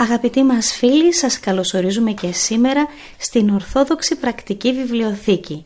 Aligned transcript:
Αγαπητοί 0.00 0.42
μας 0.42 0.72
φίλοι, 0.72 1.14
σας 1.14 1.40
καλωσορίζουμε 1.40 2.12
και 2.12 2.32
σήμερα 2.32 2.86
στην 3.18 3.50
Ορθόδοξη 3.50 4.16
Πρακτική 4.16 4.72
Βιβλιοθήκη. 4.72 5.64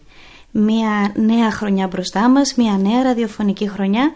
Μία 0.51 1.13
νέα 1.15 1.51
χρονιά 1.51 1.87
μπροστά 1.87 2.29
μας, 2.29 2.55
μία 2.55 2.79
νέα 2.79 3.03
ραδιοφωνική 3.03 3.69
χρονιά, 3.69 4.12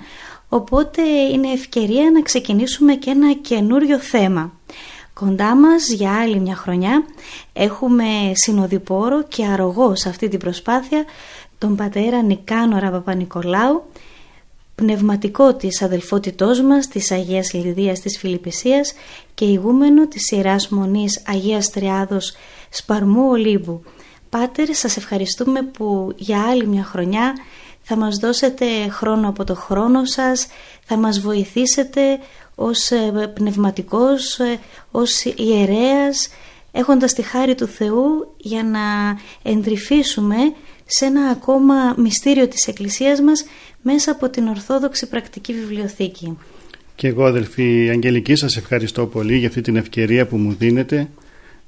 οπότε 0.49 1.03
είναι 1.03 1.49
ευκαιρία 1.49 2.11
να 2.11 2.23
ξεκινήσουμε 2.23 2.95
και 2.95 3.11
ένα 3.11 3.33
καινούριο 3.33 3.99
θέμα. 3.99 4.53
Κοντά 5.15 5.57
μας 5.57 5.89
για 5.89 6.13
άλλη 6.21 6.41
μια 6.41 6.55
χρονιά 6.55 7.05
έχουμε 7.53 8.05
συνοδοιπόρο 8.35 9.23
και 9.23 9.45
αρρωγό 9.45 9.95
σε 9.95 10.09
αυτή 10.09 10.29
την 10.29 10.39
προσπάθεια 10.39 11.05
τον 11.59 11.77
πατέρα 11.77 12.23
Νικάνορα 12.23 12.91
Παπα-Νικολάου, 12.91 13.85
πνευματικό 14.79 15.55
της 15.55 15.83
αδελφότητός 15.83 16.61
μας 16.61 16.89
της 16.89 17.11
Αγίας 17.11 17.53
Λιδίας 17.53 18.01
της 18.01 18.19
Φιλιππισίας 18.19 18.93
και 19.35 19.45
ηγούμενο 19.45 20.09
της 20.09 20.31
Ιεράς 20.31 20.69
Μονής 20.69 21.23
Αγίας 21.27 21.71
Τριάδος 21.71 22.35
Σπαρμού 22.71 23.29
Ολύμπου. 23.29 23.83
Πάτερ, 24.29 24.75
σας 24.75 24.97
ευχαριστούμε 24.97 25.63
που 25.63 26.13
για 26.17 26.43
άλλη 26.43 26.67
μια 26.67 26.85
χρονιά 26.85 27.33
θα 27.83 27.97
μας 27.97 28.17
δώσετε 28.17 28.67
χρόνο 28.91 29.29
από 29.29 29.45
το 29.45 29.55
χρόνο 29.55 30.05
σας, 30.05 30.47
θα 30.85 30.97
μας 30.97 31.21
βοηθήσετε 31.21 32.01
ως 32.55 32.91
ε, 32.91 33.33
πνευματικός, 33.35 34.39
ε, 34.39 34.59
ως 34.91 35.25
ιερέας, 35.25 36.29
έχοντας 36.73 37.13
τη 37.13 37.23
χάρη 37.23 37.55
του 37.55 37.67
Θεού 37.67 38.35
για 38.37 38.63
να 38.63 38.81
εντρυφήσουμε 39.43 40.37
σε 40.91 41.05
ένα 41.05 41.29
ακόμα 41.29 41.95
μυστήριο 41.97 42.49
της 42.49 42.67
Εκκλησίας 42.67 43.21
μας 43.21 43.45
μέσα 43.93 44.11
από 44.11 44.29
την 44.29 44.49
Ορθόδοξη 44.49 45.09
Πρακτική 45.09 45.53
Βιβλιοθήκη. 45.53 46.39
Και 46.95 47.09
εγώ 47.09 47.25
αδελφοί 47.25 47.89
Αγγελική 47.91 48.35
σας 48.35 48.57
ευχαριστώ 48.57 49.07
πολύ 49.07 49.37
για 49.37 49.49
αυτή 49.49 49.61
την 49.61 49.77
ευκαιρία 49.77 50.27
που 50.27 50.37
μου 50.37 50.55
δίνετε 50.59 51.09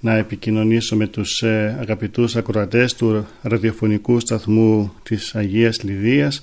να 0.01 0.17
επικοινωνήσω 0.17 0.97
με 0.97 1.07
τους 1.07 1.43
ε, 1.43 1.77
αγαπητούς 1.81 2.37
ακροατές 2.37 2.95
του 2.95 3.27
ραδιοφωνικού 3.43 4.21
σταθμού 4.21 4.93
της 5.03 5.35
Αγίας 5.35 5.83
Λιδίας 5.83 6.43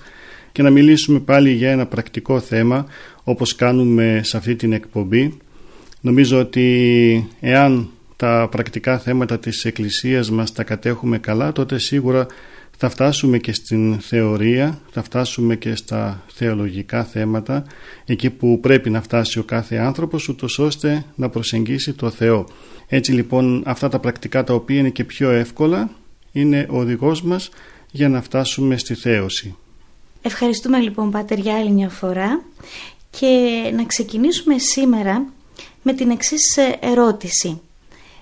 και 0.51 0.61
να 0.61 0.69
μιλήσουμε 0.69 1.19
πάλι 1.19 1.51
για 1.51 1.71
ένα 1.71 1.85
πρακτικό 1.85 2.39
θέμα 2.39 2.85
όπως 3.23 3.55
κάνουμε 3.55 4.21
σε 4.23 4.37
αυτή 4.37 4.55
την 4.55 4.73
εκπομπή. 4.73 5.37
Νομίζω 6.01 6.39
ότι 6.39 7.27
εάν 7.39 7.89
τα 8.15 8.47
πρακτικά 8.51 8.99
θέματα 8.99 9.39
της 9.39 9.65
Εκκλησίας 9.65 10.31
μας 10.31 10.51
τα 10.51 10.63
κατέχουμε 10.63 11.17
καλά 11.17 11.51
τότε 11.51 11.77
σίγουρα 11.77 12.27
θα 12.77 12.89
φτάσουμε 12.89 13.37
και 13.37 13.53
στην 13.53 13.99
θεωρία, 13.99 14.79
θα 14.91 15.03
φτάσουμε 15.03 15.55
και 15.55 15.75
στα 15.75 16.23
θεολογικά 16.33 17.03
θέματα, 17.03 17.65
εκεί 18.05 18.29
που 18.29 18.59
πρέπει 18.59 18.89
να 18.89 19.01
φτάσει 19.01 19.39
ο 19.39 19.43
κάθε 19.43 19.75
άνθρωπος, 19.75 20.27
ούτως 20.27 20.59
ώστε 20.59 21.05
να 21.15 21.29
προσεγγίσει 21.29 21.93
το 21.93 22.09
Θεό. 22.09 22.47
Έτσι 22.87 23.11
λοιπόν 23.11 23.63
αυτά 23.65 23.89
τα 23.89 23.99
πρακτικά 23.99 24.43
τα 24.43 24.53
οποία 24.53 24.79
είναι 24.79 24.89
και 24.89 25.03
πιο 25.03 25.29
εύκολα, 25.29 25.89
είναι 26.31 26.67
ο 26.69 26.77
οδηγός 26.77 27.21
μας 27.21 27.49
για 27.91 28.09
να 28.09 28.21
φτάσουμε 28.21 28.77
στη 28.77 28.93
θέωση. 28.93 29.55
Ευχαριστούμε 30.21 30.79
λοιπόν 30.79 31.11
Πάτερ 31.11 31.39
για 31.39 31.55
άλλη 31.55 31.71
μια 31.71 31.89
φορά 31.89 32.41
και 33.09 33.27
να 33.75 33.85
ξεκινήσουμε 33.85 34.57
σήμερα 34.57 35.25
με 35.81 35.93
την 35.93 36.09
εξής 36.09 36.57
ερώτηση. 36.79 37.61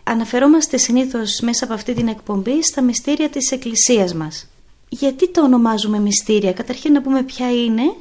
Αναφερόμαστε 0.08 0.78
συνήθως 0.78 1.40
μέσα 1.42 1.64
από 1.64 1.74
αυτή 1.74 1.94
την 1.94 2.08
εκπομπή 2.08 2.64
στα 2.64 2.82
μυστήρια 2.82 3.30
της 3.30 3.52
Εκκλησίας 3.52 4.14
μας. 4.14 4.50
Γιατί 4.90 5.30
το 5.32 5.44
ονομάζουμε 5.44 6.00
μυστήρια, 6.00 6.54
καταρχήν 6.54 6.92
να 6.92 7.02
πούμε 7.02 7.24
ποια 7.24 7.52
είναι 7.52 7.96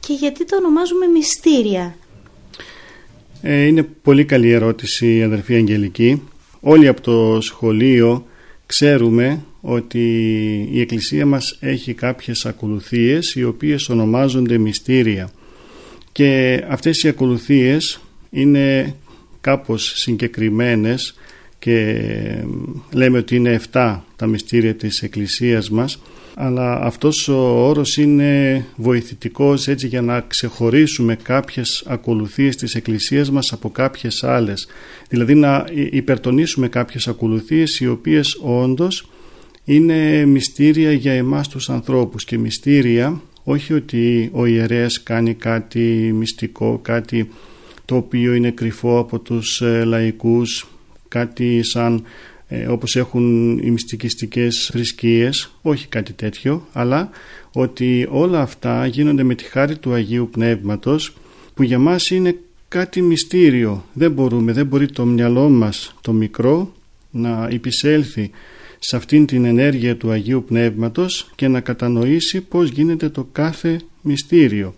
και 0.00 0.12
γιατί 0.12 0.44
το 0.44 0.56
ονομάζουμε 0.56 1.06
μυστήρια. 1.06 1.96
Ε, 3.42 3.62
είναι 3.62 3.82
πολύ 3.82 4.24
καλή 4.24 4.50
ερώτηση 4.50 5.22
αδερφή 5.22 5.54
Αγγελική. 5.54 6.22
Όλοι 6.60 6.88
από 6.88 7.00
το 7.00 7.40
σχολείο 7.40 8.26
ξέρουμε 8.66 9.44
ότι 9.60 9.98
η 10.72 10.80
Εκκλησία 10.80 11.26
μας 11.26 11.56
έχει 11.60 11.94
κάποιες 11.94 12.46
ακολουθίες 12.46 13.34
οι 13.34 13.44
οποίες 13.44 13.88
ονομάζονται 13.88 14.58
μυστήρια 14.58 15.30
και 16.12 16.62
αυτές 16.68 17.02
οι 17.02 17.08
ακολουθίες 17.08 18.00
είναι 18.30 18.94
κάπως 19.40 19.92
συγκεκριμένες 19.96 21.14
και 21.58 21.98
λέμε 22.92 23.18
ότι 23.18 23.36
είναι 23.36 23.60
7 23.72 24.00
τα 24.16 24.26
μυστήρια 24.26 24.74
της 24.74 25.02
Εκκλησίας 25.02 25.70
μας 25.70 25.98
αλλά 26.38 26.80
αυτός 26.82 27.28
ο 27.28 27.66
όρος 27.68 27.96
είναι 27.96 28.64
βοηθητικός 28.76 29.68
έτσι 29.68 29.86
για 29.86 30.02
να 30.02 30.20
ξεχωρίσουμε 30.20 31.16
κάποιες 31.22 31.84
ακολουθίες 31.86 32.56
της 32.56 32.74
Εκκλησίας 32.74 33.30
μας 33.30 33.52
από 33.52 33.70
κάποιες 33.70 34.24
άλλες. 34.24 34.68
Δηλαδή 35.08 35.34
να 35.34 35.64
υπερτονίσουμε 35.72 36.68
κάποιες 36.68 37.08
ακολουθίες 37.08 37.80
οι 37.80 37.88
οποίες 37.88 38.38
όντως 38.42 39.08
είναι 39.64 40.24
μυστήρια 40.24 40.92
για 40.92 41.12
εμάς 41.12 41.48
τους 41.48 41.70
ανθρώπους. 41.70 42.24
Και 42.24 42.38
μυστήρια 42.38 43.20
όχι 43.44 43.72
ότι 43.72 44.30
ο 44.32 44.46
ιερέας 44.46 45.02
κάνει 45.02 45.34
κάτι 45.34 46.12
μυστικό, 46.14 46.78
κάτι 46.82 47.28
το 47.84 47.96
οποίο 47.96 48.34
είναι 48.34 48.50
κρυφό 48.50 48.98
από 48.98 49.18
τους 49.18 49.60
ε, 49.60 49.84
λαϊκούς 49.84 50.68
κάτι 51.08 51.62
σαν 51.62 52.04
ε, 52.48 52.66
όπως 52.66 52.96
έχουν 52.96 53.58
οι 53.58 53.70
μυστικιστικές 53.70 54.68
θρησκείες, 54.72 55.50
όχι 55.62 55.86
κάτι 55.86 56.12
τέτοιο, 56.12 56.66
αλλά 56.72 57.10
ότι 57.52 58.06
όλα 58.10 58.40
αυτά 58.40 58.86
γίνονται 58.86 59.22
με 59.22 59.34
τη 59.34 59.44
χάρη 59.44 59.78
του 59.78 59.92
Αγίου 59.92 60.28
Πνεύματος 60.32 61.16
που 61.54 61.62
για 61.62 61.78
μας 61.78 62.10
είναι 62.10 62.36
κάτι 62.68 63.02
μυστήριο. 63.02 63.84
Δεν 63.92 64.12
μπορούμε, 64.12 64.52
δεν 64.52 64.66
μπορεί 64.66 64.86
το 64.86 65.04
μυαλό 65.04 65.48
μας 65.48 65.94
το 66.00 66.12
μικρό 66.12 66.72
να 67.10 67.48
υπησέλθει 67.50 68.30
σε 68.78 68.96
αυτήν 68.96 69.26
την 69.26 69.44
ενέργεια 69.44 69.96
του 69.96 70.10
Αγίου 70.10 70.44
Πνεύματος 70.46 71.30
και 71.34 71.48
να 71.48 71.60
κατανοήσει 71.60 72.40
πώς 72.40 72.70
γίνεται 72.70 73.08
το 73.08 73.28
κάθε 73.32 73.80
μυστήριο. 74.00 74.74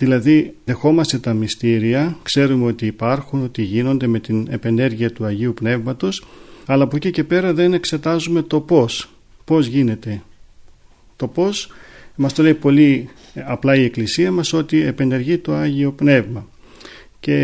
Δηλαδή 0.00 0.54
δεχόμαστε 0.64 1.18
τα 1.18 1.32
μυστήρια, 1.32 2.16
ξέρουμε 2.22 2.66
ότι 2.66 2.86
υπάρχουν, 2.86 3.42
ότι 3.42 3.62
γίνονται 3.62 4.06
με 4.06 4.20
την 4.20 4.46
επενέργεια 4.50 5.12
του 5.12 5.24
Αγίου 5.24 5.54
Πνεύματος, 5.54 6.26
αλλά 6.66 6.84
από 6.84 6.96
εκεί 6.96 7.10
και 7.10 7.24
πέρα 7.24 7.54
δεν 7.54 7.72
εξετάζουμε 7.72 8.42
το 8.42 8.60
πώς, 8.60 9.10
πώς 9.44 9.66
γίνεται. 9.66 10.22
Το 11.16 11.28
πώς 11.28 11.70
μας 12.14 12.32
το 12.32 12.42
λέει 12.42 12.54
πολύ 12.54 13.08
απλά 13.34 13.74
η 13.74 13.84
Εκκλησία 13.84 14.32
μας 14.32 14.52
ότι 14.52 14.82
επενεργεί 14.82 15.38
το 15.38 15.54
Άγιο 15.54 15.92
Πνεύμα. 15.92 16.48
Και 17.20 17.36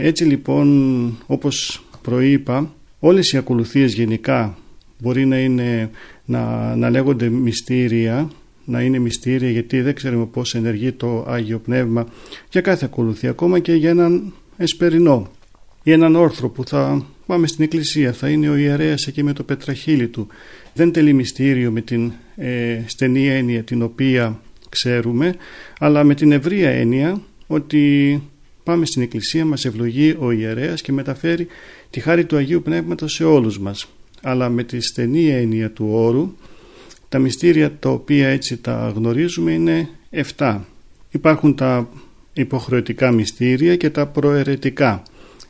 έτσι 0.00 0.24
λοιπόν 0.24 1.18
όπως 1.26 1.84
προείπα 2.02 2.74
όλες 2.98 3.32
οι 3.32 3.36
ακολουθίες 3.36 3.94
γενικά 3.94 4.58
μπορεί 4.98 5.26
να, 5.26 5.38
είναι, 5.38 5.90
να, 6.24 6.74
να 6.76 6.90
λέγονται 6.90 7.28
μυστήρια 7.28 8.30
να 8.66 8.80
είναι 8.80 8.98
μυστήρια 8.98 9.50
γιατί 9.50 9.80
δεν 9.80 9.94
ξέρουμε 9.94 10.26
πώς 10.26 10.54
ενεργεί 10.54 10.92
το 10.92 11.24
Άγιο 11.28 11.58
Πνεύμα 11.58 12.06
για 12.50 12.60
κάθε 12.60 12.84
ακολουθία 12.84 13.30
ακόμα 13.30 13.58
και 13.58 13.74
για 13.74 13.90
έναν 13.90 14.32
εσπερινό 14.56 15.30
ή 15.82 15.92
έναν 15.92 16.16
όρθρο 16.16 16.48
που 16.48 16.64
θα 16.66 17.06
πάμε 17.26 17.46
στην 17.46 17.64
εκκλησία, 17.64 18.12
θα 18.12 18.28
είναι 18.28 18.48
ο 18.48 18.56
ιερέας 18.56 19.06
εκεί 19.06 19.22
με 19.22 19.32
το 19.32 19.42
πετραχύλι 19.42 20.08
του. 20.08 20.26
Δεν 20.74 20.92
τελεί 20.92 21.12
μυστήριο 21.12 21.70
με 21.70 21.80
την 21.80 22.12
ε, 22.36 22.82
στενή 22.86 23.28
έννοια 23.28 23.62
την 23.62 23.82
οποία 23.82 24.40
ξέρουμε, 24.68 25.34
αλλά 25.78 26.04
με 26.04 26.14
την 26.14 26.32
ευρία 26.32 26.70
έννοια 26.70 27.20
ότι 27.46 28.22
πάμε 28.62 28.86
στην 28.86 29.02
εκκλησία, 29.02 29.44
μας 29.44 29.64
ευλογεί 29.64 30.16
ο 30.18 30.30
ιερέας 30.30 30.82
και 30.82 30.92
μεταφέρει 30.92 31.46
τη 31.90 32.00
χάρη 32.00 32.24
του 32.24 32.36
Αγίου 32.36 32.62
Πνεύματος 32.62 33.12
σε 33.12 33.24
όλους 33.24 33.58
μας. 33.58 33.88
Αλλά 34.22 34.48
με 34.48 34.64
τη 34.64 34.80
στενή 34.80 35.28
έννοια 35.28 35.70
του 35.70 35.88
όρου, 35.90 36.34
τα 37.08 37.18
μυστήρια 37.18 37.76
τα 37.78 37.90
οποία 37.90 38.28
έτσι 38.28 38.56
τα 38.56 38.92
γνωρίζουμε 38.96 39.52
είναι 39.52 39.88
7. 40.36 40.58
Υπάρχουν 41.10 41.54
τα 41.54 41.88
υποχρεωτικά 42.32 43.10
μυστήρια 43.10 43.76
και 43.76 43.90
τα 43.90 44.06
προαιρετικά. 44.06 45.02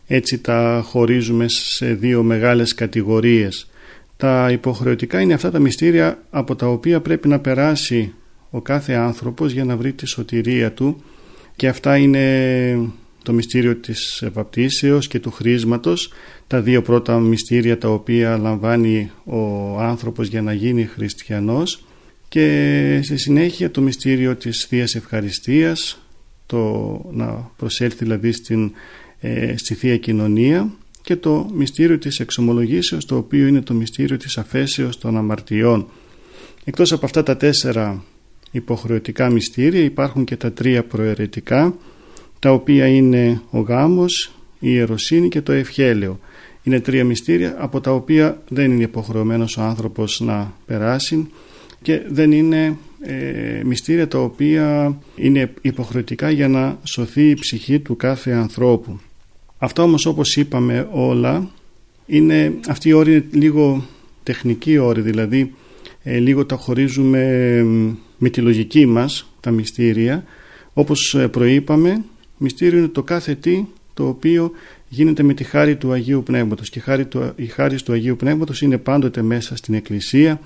Έτσι 0.07 0.39
τα 0.39 0.83
χωρίζουμε 0.85 1.45
σε 1.49 1.95
δύο 1.95 2.23
μεγάλες 2.23 2.75
κατηγορίες. 2.75 3.71
Τα 4.17 4.49
υποχρεωτικά 4.51 5.21
είναι 5.21 5.35
αυτά 5.35 5.51
τα 5.51 5.59
μυστήρια 5.59 6.23
από 6.31 6.57
τα 6.57 6.67
οποία 6.67 7.01
πρέπει 7.01 7.29
να 7.29 7.39
περάσει 7.39 8.15
ο 8.51 8.61
κάθε 8.61 8.93
άνθρωπος 8.93 9.53
για 9.53 9.65
να 9.65 9.77
βρει 9.77 9.93
τη 9.93 10.07
σωτηρία 10.07 10.73
του 10.73 11.03
και 11.57 11.69
αυτά 11.69 11.97
είναι 11.97 12.23
το 13.27 13.33
μυστήριο 13.33 13.77
της 13.77 14.25
βαπτίσεως 14.33 15.09
και 15.09 15.21
του 15.21 15.31
χρήσματος 15.31 16.13
τα 16.47 16.61
δύο 16.61 16.83
πρώτα 16.83 17.19
μυστήρια 17.21 17.79
τα 17.79 17.89
οποία 17.89 18.39
λαμβάνει 18.39 19.11
ο 19.25 19.41
άνθρωπος 19.81 20.29
για 20.29 20.43
να 20.43 20.53
γίνει 20.53 20.85
χριστιανός 20.85 21.85
και 22.29 23.01
στη 23.03 23.17
συνέχεια 23.17 23.71
το 23.71 23.81
μυστήριο 23.81 24.37
της 24.37 24.65
Θείας 24.65 24.95
Ευχαριστίας 24.95 25.99
το 26.47 26.61
να 27.13 27.51
προσέλθει 27.57 28.05
δηλαδή 28.05 28.33
στην, 28.33 28.73
ε, 29.21 29.57
στη 29.57 29.75
Θεία 29.75 29.97
Κοινωνία 29.97 30.71
και 31.03 31.17
το 31.17 31.51
μυστήριο 31.55 31.99
της 31.99 32.21
εξομολογήσεως 32.21 33.05
το 33.05 33.17
οποίο 33.17 33.47
είναι 33.47 33.61
το 33.61 33.75
μυστήριο 33.75 34.17
της 34.17 34.39
αφέσεως 34.39 34.99
των 34.99 35.17
αμαρτιών. 35.17 35.89
Εκτός 36.65 36.93
από 36.93 37.07
αυτά 37.07 37.23
τα 37.23 37.37
τέσσερα 37.37 38.05
υποχρεωτικά 38.51 39.31
μυστήρια 39.31 39.81
υπάρχουν 39.81 40.25
και 40.25 40.37
τα 40.37 40.53
τρία 40.53 40.85
προαιρετικά 40.85 41.75
τα 42.47 42.53
οποία 42.53 42.87
είναι 42.87 43.41
ο 43.51 43.59
γάμος, 43.59 44.33
η 44.59 44.69
ιεροσύνη 44.71 45.29
και 45.29 45.41
το 45.41 45.53
ευχέλαιο. 45.53 46.21
Είναι 46.63 46.81
τρία 46.81 47.05
μυστήρια 47.05 47.57
από 47.59 47.81
τα 47.81 47.93
οποία 47.93 48.43
δεν 48.49 48.71
είναι 48.71 48.83
υποχρεωμένος 48.83 49.57
ο 49.57 49.63
άνθρωπος 49.63 50.21
να 50.21 50.53
περάσει 50.67 51.29
και 51.83 52.03
δεν 52.09 52.33
είναι 52.33 52.77
ε, 53.01 53.63
μυστήρια 53.65 54.09
τα 54.09 54.19
οποία 54.19 54.97
είναι 55.17 55.53
υποχρεωτικά 55.61 56.31
για 56.31 56.49
να 56.49 56.79
σωθεί 56.83 57.29
η 57.29 57.35
ψυχή 57.35 57.79
του 57.79 57.97
κάθε 57.97 58.31
ανθρώπου. 58.31 59.01
Αυτά 59.59 59.83
όμως 59.83 60.07
όπως 60.07 60.37
είπαμε 60.37 60.89
όλα 60.91 61.51
είναι, 62.07 62.53
αυτή 62.69 62.89
η 62.89 62.93
όρη 62.93 63.13
είναι 63.13 63.25
λίγο 63.31 63.87
τεχνική 64.23 64.79
όρη 64.79 65.01
δηλαδή 65.01 65.55
ε, 66.03 66.19
λίγο 66.19 66.47
τα 66.47 66.57
χωρίζουμε 66.57 67.63
με 68.19 68.29
τη 68.29 68.41
λογική 68.41 68.87
μας 68.87 69.33
τα 69.41 69.51
μυστήρια 69.51 70.25
όπως 70.73 71.15
ε, 71.15 71.29
προείπαμε 71.29 72.05
μυστήριο 72.39 72.79
είναι 72.79 72.89
το 72.89 73.03
κάθε 73.03 73.35
τι 73.35 73.65
το 73.95 74.09
οποίο 74.09 74.51
γίνεται 74.89 75.23
με 75.23 75.35
τη 75.35 75.45
χάρη 75.45 75.77
του 75.77 75.93
Αγίου 75.93 76.23
Πνεύματος 76.23 76.71
και 76.71 76.83
η 77.37 77.47
χάρη 77.47 77.83
του 77.83 77.93
Αγίου 77.93 78.17
Πνεύματος 78.17 78.63
είναι 78.63 78.79
πάντοτε 78.79 79.23
μέσα 79.23 79.57
στην 79.57 79.75
Εκκλησία 79.75 80.41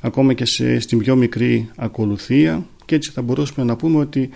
ακόμα 0.00 0.32
και 0.32 0.44
σε, 0.44 0.80
στην 0.80 0.98
πιο 0.98 1.16
μικρή 1.16 1.70
ακολουθία 1.76 2.66
και 2.84 2.94
έτσι 2.94 3.10
θα 3.10 3.22
μπορούσαμε 3.22 3.66
να 3.66 3.76
πούμε 3.76 3.98
ότι 3.98 4.30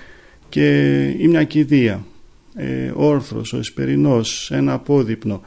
και 0.49 1.05
η 1.19 1.29
μια 1.29 1.44
κηδεία, 1.44 2.05
ε, 2.55 2.93
όρθρος, 2.94 3.53
ο 3.53 3.58
εσπερινός, 3.58 4.50
ένα 4.50 4.73
απόδειπνο 4.73 5.43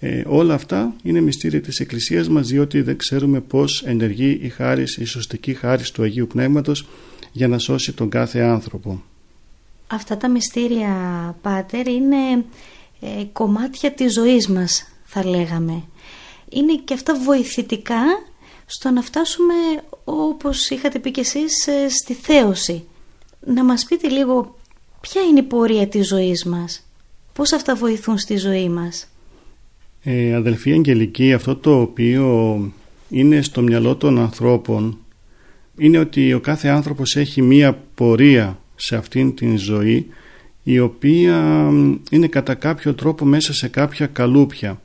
ε, 0.00 0.22
όλα 0.26 0.54
αυτά 0.54 0.94
είναι 1.02 1.20
μυστήρια 1.20 1.60
της 1.60 1.80
Εκκλησίας 1.80 2.28
μας 2.28 2.48
διότι 2.48 2.80
δεν 2.80 2.96
ξέρουμε 2.96 3.40
πως 3.40 3.82
ενεργεί 3.86 4.38
η 4.42 4.48
χάρις, 4.48 4.96
η 4.96 5.04
σωστική 5.04 5.54
χάρις 5.54 5.90
του 5.90 6.02
Αγίου 6.02 6.26
Πνεύματος 6.26 6.88
για 7.32 7.48
να 7.48 7.58
σώσει 7.58 7.92
τον 7.92 8.08
κάθε 8.08 8.40
άνθρωπο. 8.40 9.02
Αυτά 9.90 10.16
τα 10.16 10.28
μυστήρια, 10.28 10.90
Πάτερ, 11.42 11.86
είναι 11.86 12.44
ε, 13.00 13.24
κομμάτια 13.32 13.92
της 13.92 14.12
ζωής 14.12 14.48
μας, 14.48 14.84
θα 15.04 15.26
λέγαμε. 15.26 15.82
Είναι 16.48 16.74
και 16.84 16.94
αυτά 16.94 17.14
βοηθητικά 17.24 18.02
στο 18.66 18.90
να 18.90 19.02
φτάσουμε, 19.02 19.54
όπως 20.04 20.70
είχατε 20.70 20.98
πει 20.98 21.10
και 21.10 21.20
εσείς, 21.20 21.66
ε, 21.66 21.88
στη 21.88 22.14
θέωση. 22.14 22.84
Να 23.46 23.64
μας 23.64 23.84
πείτε 23.84 24.08
λίγο 24.08 24.58
ποια 25.00 25.22
είναι 25.22 25.38
η 25.38 25.42
πορεία 25.42 25.88
της 25.88 26.06
ζωής 26.06 26.44
μας, 26.44 26.86
πώς 27.32 27.52
αυτά 27.52 27.74
βοηθούν 27.74 28.18
στη 28.18 28.36
ζωή 28.36 28.68
μας; 28.68 29.08
Ε, 30.02 30.34
αδελφοί 30.34 30.72
Αγγελική, 30.72 31.32
αυτό 31.32 31.56
το 31.56 31.80
οποίο 31.80 32.60
είναι 33.08 33.42
στο 33.42 33.62
μυαλό 33.62 33.96
των 33.96 34.18
ανθρώπων 34.18 34.98
είναι 35.76 35.98
ότι 35.98 36.32
ο 36.32 36.40
κάθε 36.40 36.68
άνθρωπος 36.68 37.16
έχει 37.16 37.42
μία 37.42 37.82
πορεία 37.94 38.58
σε 38.80 38.96
αυτήν 38.96 39.34
την 39.34 39.58
ζωή 39.58 40.06
η 40.62 40.78
οποία 40.78 41.68
είναι 42.10 42.26
κατά 42.26 42.54
κάποιο 42.54 42.94
τρόπο 42.94 43.24
μέσα 43.24 43.54
σε 43.54 43.68
κάποια 43.68 44.06
καλούπια. 44.06 44.80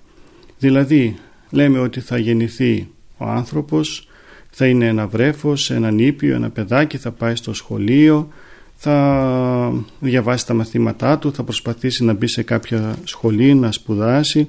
Δηλαδή 0.60 1.16
λέμε 1.50 1.80
ότι 1.80 2.00
θα 2.00 2.18
γεννηθεί 2.18 2.88
ο 3.18 3.26
άνθρωπος, 3.26 4.08
θα 4.50 4.68
είναι 4.68 4.88
ένα 4.88 5.08
βρέφος, 5.08 5.72
ένα 5.72 5.92
νήπιο, 5.92 6.36
ένα 6.36 6.50
παιδάκι, 6.50 6.98
θα 6.98 7.12
πάει 7.12 7.36
στο 7.36 7.54
σχολείο, 7.54 8.30
θα 8.76 9.74
διαβάσει 10.00 10.46
τα 10.46 10.54
μαθήματά 10.54 11.18
του, 11.18 11.34
θα 11.34 11.44
προσπαθήσει 11.44 12.04
να 12.04 12.14
μπει 12.14 12.28
σε 12.28 12.44
κάποια 12.44 12.96
σχολή, 13.04 13.54
να 13.54 13.72
σπουδάσει, 13.72 14.48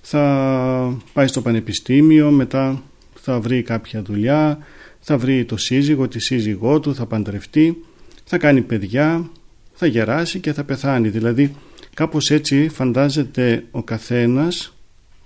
θα 0.00 0.96
πάει 1.12 1.26
στο 1.26 1.42
πανεπιστήμιο, 1.42 2.30
μετά 2.30 2.82
θα 3.14 3.40
βρει 3.40 3.62
κάποια 3.62 4.02
δουλειά, 4.02 4.58
θα 5.00 5.18
βρει 5.18 5.44
το 5.44 5.56
σύζυγο, 5.56 6.08
τη 6.08 6.18
σύζυγό 6.20 6.80
του, 6.80 6.94
θα 6.94 7.06
παντρευτεί, 7.06 7.82
θα 8.30 8.38
κάνει 8.38 8.60
παιδιά, 8.60 9.30
θα 9.72 9.86
γεράσει 9.86 10.40
και 10.40 10.52
θα 10.52 10.64
πεθάνει. 10.64 11.08
Δηλαδή 11.08 11.54
κάπως 11.94 12.30
έτσι 12.30 12.68
φαντάζεται 12.68 13.64
ο 13.70 13.82
καθένας 13.82 14.76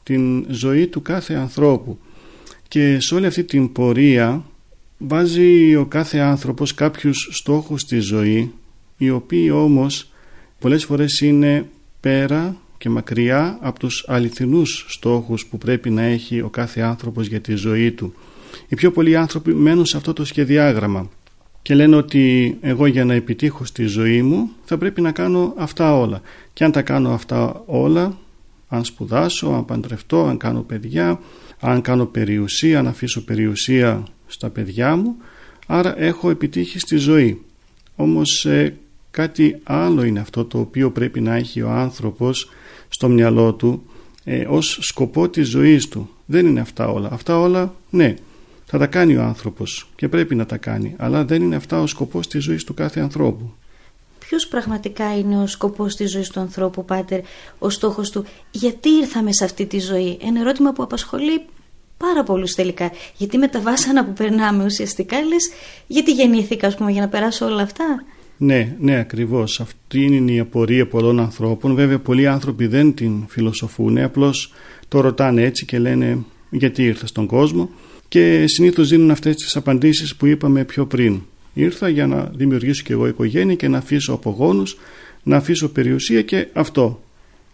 την 0.03 0.47
ζωή 0.49 0.87
του 0.87 1.03
κάθε 1.03 1.35
ανθρώπου 1.35 1.99
και 2.69 3.01
σε 3.01 3.15
όλη 3.15 3.27
αυτή 3.27 3.45
την 3.45 3.73
πορεία 3.73 4.45
βάζει 4.99 5.75
ο 5.77 5.87
κάθε 5.87 6.19
άνθρωπος 6.19 6.75
κάποιους 6.75 7.29
στόχους 7.33 7.81
στη 7.81 7.99
ζωή 7.99 8.53
οι 8.97 9.11
οποίοι 9.11 9.51
όμως 9.53 10.11
πολλές 10.59 10.85
φορές 10.85 11.21
είναι 11.21 11.69
πέρα 12.01 12.57
και 12.79 12.89
μακριά 12.89 13.59
από 13.61 13.79
τους 13.79 14.05
αληθινούς 14.09 14.87
στόχους 14.89 15.47
που 15.47 15.59
πρέπει 15.59 15.91
να 15.91 16.03
έχει 16.03 16.41
ο 16.41 16.49
κάθε 16.49 16.81
άνθρωπος 16.81 17.27
για 17.27 17.41
τη 17.41 17.55
ζωή 17.55 17.93
του. 17.93 18.15
Οι 18.69 18.75
πιο 18.75 18.91
πολλοί 18.91 19.17
άνθρωποι 19.17 19.55
μένουν 19.55 19.87
σε 19.87 19.97
αυτό 19.97 20.13
το 20.13 20.25
σχεδιάγραμμα 20.25 21.11
και 21.63 21.75
λένε 21.75 21.97
ότι 21.97 22.57
εγώ 22.61 22.87
για 22.87 23.05
να 23.05 23.15
επιτύχω 23.15 23.65
στη 23.65 23.85
ζωή 23.85 24.23
μου 24.23 24.51
θα 24.65 24.79
πρέπει 24.79 25.01
να 25.01 25.13
κάνω 25.13 25.55
αυτά 25.57 25.99
όλα. 25.99 26.21
Και 26.53 26.65
αν 26.65 26.73
τα 26.73 26.83
κάνω 26.83 27.11
αυτά 27.11 27.63
όλα, 27.67 28.19
αν 28.69 28.85
σπουδάσω, 28.85 29.49
αν 29.49 29.65
παντρευτώ, 29.65 30.27
αν 30.27 30.37
κάνω 30.37 30.61
παιδιά, 30.61 31.21
αν 31.61 31.81
κάνω 31.81 32.07
περιουσία, 32.07 32.79
αν 32.79 32.87
αφήσω 32.87 33.25
περιουσία 33.25 34.05
στα 34.27 34.51
παιδιά 34.51 34.97
μου, 34.97 35.17
άρα 35.67 36.01
έχω 36.01 36.31
επιτύχει 36.31 36.79
στη 36.79 36.97
ζωή. 36.97 37.43
Όμως 37.97 38.45
ε, 38.47 38.77
κάτι 39.11 39.61
άλλο 39.63 40.03
είναι 40.03 40.21
αυτό 40.21 40.45
το 40.45 40.59
οποίο 40.59 40.91
πρέπει 40.91 41.21
να 41.21 41.35
έχει 41.35 41.63
ο 41.63 41.71
άνθρωπος 41.71 42.51
στο 42.89 43.09
μυαλό 43.09 43.55
του 43.55 43.83
ε, 44.25 44.47
ως 44.49 44.79
σκοπό 44.81 45.29
της 45.29 45.49
ζωής 45.49 45.89
του. 45.89 46.09
Δεν 46.27 46.47
είναι 46.47 46.61
αυτά 46.61 46.89
όλα. 46.89 47.09
Αυτά 47.13 47.39
όλα, 47.39 47.75
ναι, 47.91 48.15
θα 48.75 48.79
τα 48.79 48.87
κάνει 48.87 49.17
ο 49.17 49.23
άνθρωπος 49.23 49.89
και 49.97 50.09
πρέπει 50.09 50.35
να 50.35 50.47
τα 50.47 50.57
κάνει, 50.57 50.95
αλλά 50.99 51.25
δεν 51.25 51.43
είναι 51.43 51.57
αυτά 51.57 51.81
ο 51.81 51.87
σκοπός 51.87 52.29
της 52.29 52.45
ζωής 52.45 52.65
του 52.65 52.75
κάθε 52.75 53.01
ανθρώπου. 53.01 53.53
Ποιος 54.19 54.47
πραγματικά 54.47 55.19
είναι 55.19 55.43
ο 55.43 55.47
σκοπός 55.47 55.97
της 55.97 56.11
ζωής 56.11 56.29
του 56.31 56.41
ανθρώπου, 56.41 56.85
Πάτερ, 56.85 57.21
ο 57.59 57.71
στόχος 57.71 58.11
του, 58.11 58.25
γιατί 58.51 58.89
ήρθαμε 58.89 59.33
σε 59.33 59.45
αυτή 59.45 59.67
τη 59.67 59.79
ζωή; 59.79 60.19
Ένα 60.23 60.41
ερώτημα 60.41 60.73
που 60.73 60.83
απασχολεί 60.83 61.43
πάρα 61.97 62.23
πολλούς 62.23 62.55
τελικά. 62.55 62.91
Γιατί 63.17 63.39
με 63.39 63.49
τα 63.49 63.61
βάσανα 63.61 64.05
που 64.05 64.13
περνάμε 64.13 64.65
ουσιαστικά 64.65 65.17
λες, 65.23 65.51
γιατί 65.87 66.13
γεννήθηκα 66.13 66.67
ας 66.67 66.77
πούμε 66.77 66.91
για 66.91 67.01
να 67.01 67.09
περάσω 67.09 67.47
όλα 67.47 67.63
αυτά; 67.63 68.05
Ναι, 68.37 68.77
ναι 68.81 68.99
ακριβώς. 68.99 69.61
Αυτή 69.61 70.03
είναι 70.03 70.33
η 70.33 70.39
απορία 70.39 70.87
πολλών 70.87 71.21
ανθρώπων. 71.21 71.75
Βέβαια 71.75 71.99
πολλοί 71.99 72.27
άνθρωποι 72.27 72.67
δεν 72.67 72.95
την 72.95 73.25
φιλοσοφούν, 73.29 73.99
απλώς 73.99 74.53
το 74.89 75.01
ρωτάνε 75.01 75.43
έτσι 75.43 75.65
και 75.65 75.79
λένε 75.79 76.19
γιατί 76.51 76.85
ήρθα 76.85 77.07
στον 77.07 77.27
κόσμο; 77.27 77.71
Και 78.13 78.47
συνήθως 78.47 78.89
δίνουν 78.89 79.11
αυτές 79.11 79.37
τις 79.37 79.57
απαντήσεις 79.57 80.17
που 80.17 80.27
είπαμε 80.27 80.65
πιο 80.65 80.87
πριν. 80.87 81.21
Ήρθα 81.55 81.89
για 81.89 82.07
να 82.07 82.31
δημιουργήσω 82.35 82.83
και 82.83 82.93
εγώ 82.93 83.07
οικογένεια 83.07 83.55
και 83.55 83.69
να 83.69 83.79
αφήσω 83.79 84.13
απογόνους, 84.13 84.77
να 85.23 85.37
αφήσω 85.37 85.69
περιουσία 85.69 86.23
και 86.23 86.49
αυτό. 86.53 87.03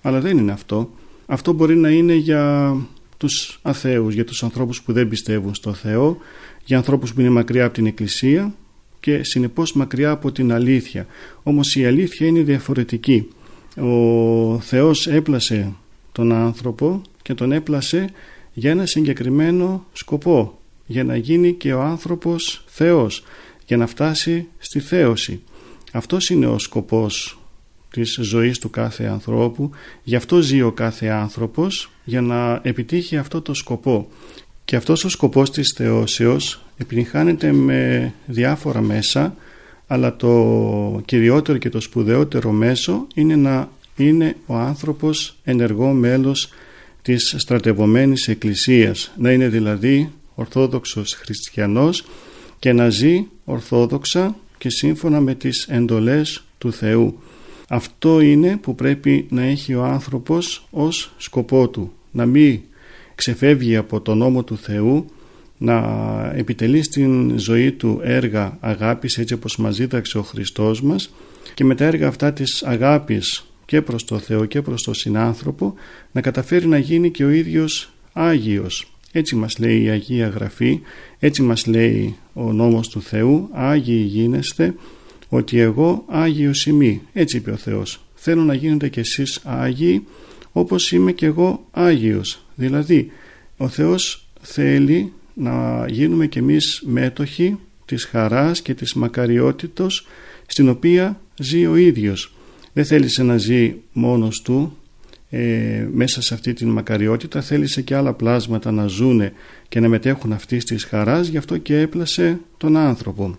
Αλλά 0.03 0.21
δεν 0.21 0.39
είναι 0.39 0.53
αυτό. 0.53 0.91
Αυτό 1.27 1.53
μπορεί 1.53 1.77
να 1.77 1.91
είναι 1.91 2.15
για 2.15 2.75
τους 3.17 3.59
αθέους, 3.63 4.15
για 4.15 4.25
τους 4.25 4.43
ανθρώπους 4.43 4.83
που 4.83 4.93
δεν 4.93 5.09
πιστεύουν 5.09 5.55
στο 5.55 5.73
Θεό, 5.73 6.19
για 6.65 6.77
ανθρώπους 6.77 7.15
που 7.15 7.21
είναι 7.21 7.31
μακριά 7.31 7.65
από 7.65 7.75
την 7.75 7.87
Εκκλησία 7.87 8.55
και 9.01 9.25
συνεπώς 9.25 9.73
μακριά 9.73 10.11
από 10.11 10.33
την 10.33 10.53
αλήθεια. 10.53 11.07
Όμως 11.43 11.77
η 11.77 11.87
αλήθεια 11.87 12.27
είναι 12.27 12.43
διαφορετική. 12.43 13.29
Ο 13.77 14.61
Θεός 14.61 15.07
έπλασε 15.07 15.73
τον 16.13 16.33
άνθρωπο 16.33 17.03
και 17.23 17.35
τον 17.35 17.53
έπλασε 17.53 18.11
για 18.59 18.71
ένα 18.71 18.87
συγκεκριμένο 18.87 19.87
σκοπό 19.93 20.59
για 20.87 21.05
να 21.05 21.17
γίνει 21.17 21.53
και 21.53 21.73
ο 21.73 21.83
άνθρωπος 21.83 22.65
Θεός 22.67 23.25
για 23.67 23.77
να 23.77 23.87
φτάσει 23.87 24.47
στη 24.59 24.81
θέωση. 24.81 25.41
Αυτός 25.93 26.31
είναι 26.31 26.47
ο 26.47 26.59
σκοπός 26.59 27.39
της 27.91 28.19
ζωής 28.23 28.59
του 28.59 28.71
κάθε 28.71 29.05
ανθρώπου 29.05 29.71
γι' 30.03 30.17
αυτό 30.17 30.41
ζει 30.41 30.63
ο 30.63 30.73
κάθε 30.73 31.07
άνθρωπος 31.07 31.91
για 32.05 32.21
να 32.21 32.61
επιτύχει 32.63 33.17
αυτό 33.17 33.41
το 33.41 33.55
σκοπό. 33.55 34.09
Και 34.65 34.77
αυτός 34.77 35.05
ο 35.05 35.09
σκοπός 35.09 35.51
της 35.51 35.73
θεώσεως 35.77 36.65
επιτυχάνεται 36.77 37.53
με 37.53 38.13
διάφορα 38.27 38.81
μέσα 38.81 39.35
αλλά 39.87 40.17
το 40.17 41.03
κυριότερο 41.05 41.59
και 41.59 41.69
το 41.69 41.81
σπουδαιότερο 41.81 42.51
μέσο 42.51 43.07
είναι 43.15 43.37
να 43.37 43.69
είναι 43.97 44.37
ο 44.47 44.55
άνθρωπος 44.55 45.37
ενεργό 45.45 45.93
μέλος 45.93 46.51
της 47.09 47.35
στρατευωμένης 47.39 48.29
εκκλησίας 48.29 49.13
να 49.17 49.33
είναι 49.33 49.49
δηλαδή 49.49 50.11
ορθόδοξος 50.35 51.15
χριστιανός 51.15 52.05
και 52.59 52.73
να 52.73 52.89
ζει 52.89 53.27
ορθόδοξα 53.45 54.37
και 54.59 54.71
σύμφωνα 54.71 55.21
με 55.21 55.35
τις 55.35 55.67
εντολές 55.69 56.45
του 56.59 56.73
Θεού. 56.73 57.19
Αυτό 57.69 58.21
είναι 58.21 58.57
που 58.57 58.75
πρέπει 58.75 59.27
να 59.31 59.43
έχει 59.43 59.75
ο 59.75 59.85
άνθρωπος 59.85 60.67
ως 60.71 61.13
σκοπό 61.17 61.69
του, 61.69 61.93
να 62.11 62.27
μην 62.27 62.61
ξεφεύγει 63.15 63.77
από 63.77 64.01
τον 64.01 64.19
νόμο 64.19 64.45
του 64.45 64.57
Θεού, 64.57 65.07
να 65.59 65.83
επιτελεί 66.35 66.83
στην 66.83 67.39
ζωή 67.39 67.73
του 67.73 68.01
έργα 68.03 68.57
αγάπης 68.61 69.19
έτσι 69.19 69.35
όπως 69.35 69.57
μας 69.57 69.77
δίδαξε 69.77 70.19
ο 70.19 70.23
Χριστός 70.23 70.83
μας 70.83 71.15
και 71.55 71.65
με 71.65 71.75
τα 71.75 71.85
έργα 71.85 72.09
αυτά 72.09 72.33
της 72.33 72.63
αγάπης 72.63 73.48
και 73.69 73.83
προς 73.83 74.05
το 74.05 74.19
Θεό 74.19 74.45
και 74.45 74.63
προς 74.63 74.83
τον 74.83 74.95
συνάνθρωπο 74.95 75.75
να 76.13 76.21
καταφέρει 76.21 76.67
να 76.67 76.79
γίνει 76.79 77.11
και 77.11 77.25
ο 77.25 77.31
ίδιος 77.31 77.93
Άγιος. 78.13 78.93
Έτσι 79.13 79.37
μας 79.37 79.59
λέει 79.59 79.83
η 79.83 79.89
Αγία 79.89 80.29
Γραφή, 80.29 80.81
έτσι 81.19 81.43
μας 81.43 81.67
λέει 81.67 82.17
ο 82.33 82.53
νόμος 82.53 82.89
του 82.89 83.03
Θεού, 83.03 83.49
Άγιοι 83.53 84.05
γίνεστε, 84.09 84.75
ότι 85.29 85.59
εγώ 85.59 86.05
Άγιος 86.09 86.67
είμαι. 86.67 87.01
Έτσι 87.13 87.37
είπε 87.37 87.51
ο 87.51 87.57
Θεός. 87.57 88.05
Θέλω 88.15 88.43
να 88.43 88.55
γίνετε 88.55 88.89
κι 88.89 89.01
εσείς 89.01 89.41
Άγιοι 89.45 90.07
όπως 90.53 90.93
είμαι 90.93 91.13
κι 91.13 91.25
εγώ 91.25 91.67
Άγιος. 91.71 92.45
Δηλαδή 92.55 93.11
ο 93.57 93.69
Θεός 93.69 94.29
θέλει 94.41 95.13
να 95.35 95.87
γίνουμε 95.89 96.27
κι 96.27 96.39
εμείς 96.39 96.83
μέτοχοι 96.87 97.59
της 97.85 98.05
χαράς 98.05 98.63
και 98.63 98.75
της 98.75 98.95
μακαριότητος 98.95 100.07
στην 100.47 100.69
οποία 100.69 101.21
ζει 101.39 101.67
ο 101.67 101.77
ίδιος. 101.77 102.33
Δεν 102.79 102.87
θέλησε 102.87 103.23
να 103.23 103.39
ζει 103.39 103.75
μόνος 103.93 104.43
του 104.43 104.77
ε, 105.31 105.87
μέσα 105.93 106.23
σε 106.23 106.35
αυτή 106.35 106.53
την 106.53 106.69
μακαριότητα. 106.69 107.41
Θέλησε 107.41 107.83
και 107.83 107.95
άλλα 107.95 108.13
πλάσματα 108.13 108.71
να 108.71 108.87
ζούνε 108.87 109.33
και 109.69 109.81
να 109.81 109.89
μετέχουν 109.89 110.33
αυτή 110.33 110.57
της 110.57 110.85
χαράς 110.85 111.29
γι' 111.29 111.37
αυτό 111.37 111.57
και 111.57 111.79
έπλασε 111.81 112.41
τον 112.57 112.77
άνθρωπο. 112.77 113.39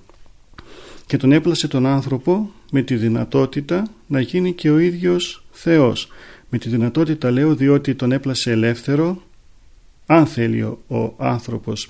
Και 1.05 1.17
τον 1.17 1.31
έπλασε 1.31 1.67
τον 1.67 1.86
άνθρωπο 1.86 2.51
με 2.72 2.81
τη 2.81 2.96
δυνατότητα 2.96 3.88
να 4.08 4.19
γίνει 4.19 4.53
και 4.53 4.69
ο 4.69 4.77
ίδιος 4.77 5.43
Θεός. 5.51 6.08
Με 6.50 6.58
τη 6.58 6.69
δυνατότητα 6.69 7.31
λέω 7.31 7.55
διότι 7.55 7.96
τον 7.96 8.12
έπλασε 8.12 8.51
ελεύθερο. 8.51 9.22
Αν 10.05 10.25
θέλει 10.25 10.62
ο 10.88 11.15
άνθρωπος 11.17 11.89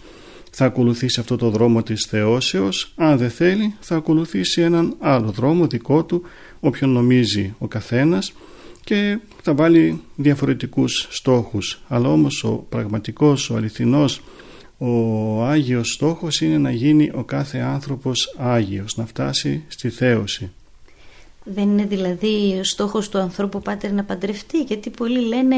θα 0.52 0.66
ακολουθήσει 0.66 1.20
αυτό 1.20 1.36
το 1.36 1.50
δρόμο 1.50 1.84
της 1.84 2.06
θεώσεως. 2.10 2.94
Αν 2.96 3.18
δεν 3.18 3.30
θέλει 3.30 3.76
θα 3.80 3.96
ακολουθήσει 3.96 4.62
έναν 4.62 4.96
άλλο 5.00 5.32
δρόμο 5.32 5.68
δικό 5.68 6.04
του 6.04 6.22
όποιον 6.60 6.90
νομίζει 6.90 7.54
ο 7.58 7.68
καθένας 7.68 8.34
και 8.84 9.20
θα 9.42 9.54
βάλει 9.54 10.02
διαφορετικούς 10.16 11.08
στόχους 11.10 11.82
αλλά 11.88 12.10
όμως 12.10 12.44
ο 12.44 12.66
πραγματικός, 12.70 13.50
ο 13.50 13.56
αληθινός 13.56 14.22
ο 14.78 15.44
Άγιος 15.44 15.92
στόχος 15.94 16.42
είναι 16.42 16.58
να 16.58 16.72
γίνει 16.72 17.12
ο 17.14 17.24
κάθε 17.24 17.60
άνθρωπος 17.60 18.36
Άγιος 18.38 18.98
να 18.98 19.06
φτάσει 19.06 19.64
στη 19.68 19.90
θέωση 19.90 20.52
δεν 21.54 21.70
είναι 21.70 21.86
δηλαδή 21.86 22.58
ο 22.60 22.64
στόχος 22.64 23.10
του 23.10 23.18
ανθρώπου 23.18 23.62
πάτερ 23.62 23.92
να 23.92 24.04
παντρευτεί 24.04 24.62
γιατί 24.62 24.90
πολλοί 24.90 25.20
λένε 25.20 25.56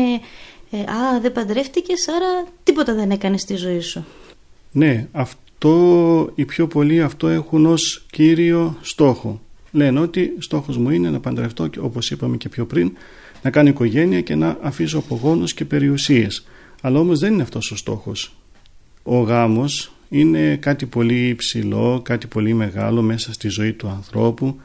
ε, 0.71 0.77
«Α, 0.77 1.19
δεν 1.21 1.31
παντρεύτηκες, 1.31 2.07
άρα 2.07 2.47
τίποτα 2.63 2.93
δεν 2.93 3.11
έκανες 3.11 3.41
στη 3.41 3.55
ζωή 3.55 3.79
σου». 3.79 4.05
Ναι, 4.71 5.07
αυτό 5.11 6.31
οι 6.35 6.45
πιο 6.45 6.67
πολλοί 6.67 7.01
αυτό 7.01 7.27
έχουν 7.27 7.65
ως 7.65 8.05
κύριο 8.11 8.77
στόχο. 8.81 9.41
Λένε 9.71 9.99
ότι 9.99 10.35
στόχος 10.39 10.77
μου 10.77 10.89
είναι 10.89 11.09
να 11.09 11.19
παντρευτώ 11.19 11.69
όπως 11.79 12.11
είπαμε 12.11 12.37
και 12.37 12.49
πιο 12.49 12.65
πριν 12.65 12.91
να 13.41 13.49
κάνω 13.49 13.69
οικογένεια 13.69 14.21
και 14.21 14.35
να 14.35 14.57
αφήσω 14.61 14.97
απογόνους 14.97 15.53
και 15.53 15.65
περιουσίες. 15.65 16.45
Αλλά 16.81 16.99
όμως 16.99 17.19
δεν 17.19 17.33
είναι 17.33 17.41
αυτός 17.41 17.71
ο 17.71 17.75
στόχος. 17.75 18.35
Ο 19.03 19.19
γάμος 19.19 19.91
είναι 20.09 20.55
κάτι 20.55 20.85
πολύ 20.85 21.27
υψηλό, 21.27 22.01
κάτι 22.03 22.27
πολύ 22.27 22.53
μεγάλο 22.53 23.01
μέσα 23.01 23.33
στη 23.33 23.49
ζωή 23.49 23.73
του 23.73 23.87
ανθρώπου 23.87 24.59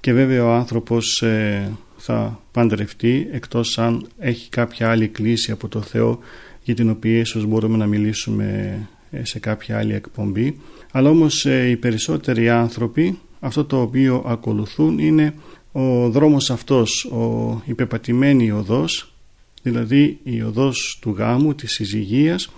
και 0.00 0.12
βέβαια 0.12 0.44
ο 0.44 0.52
άνθρωπος 0.52 1.22
ε, 1.22 1.72
θα 1.96 2.40
παντρευτεί 2.52 3.28
εκτός 3.32 3.78
αν 3.78 4.06
έχει 4.18 4.48
κάποια 4.48 4.90
άλλη 4.90 5.08
κλίση 5.08 5.50
από 5.50 5.68
το 5.68 5.80
Θεό 5.80 6.18
για 6.62 6.74
την 6.74 6.90
οποία 6.90 7.18
ίσως 7.18 7.44
μπορούμε 7.44 7.76
να 7.76 7.86
μιλήσουμε 7.86 8.78
ε, 9.10 9.24
σε 9.24 9.38
κάποια 9.38 9.78
άλλη 9.78 9.94
εκπομπή 9.94 10.60
αλλά 10.92 11.10
όμως 11.10 11.46
ε, 11.46 11.68
οι 11.68 11.76
περισσότεροι 11.76 12.50
άνθρωποι 12.50 13.18
αυτό 13.40 13.64
το 13.64 13.80
οποίο 13.80 14.24
ακολουθούν 14.26 14.98
είναι 14.98 15.34
ο 15.72 16.10
δρόμος 16.10 16.50
αυτός, 16.50 17.04
ο 17.04 17.62
υπεπατημένη 17.64 18.50
οδός 18.50 19.12
δηλαδή 19.62 20.18
η 20.22 20.42
οδός 20.42 20.98
του 21.00 21.10
γάμου, 21.10 21.54
της 21.54 21.72
συζυγίας 21.72 22.52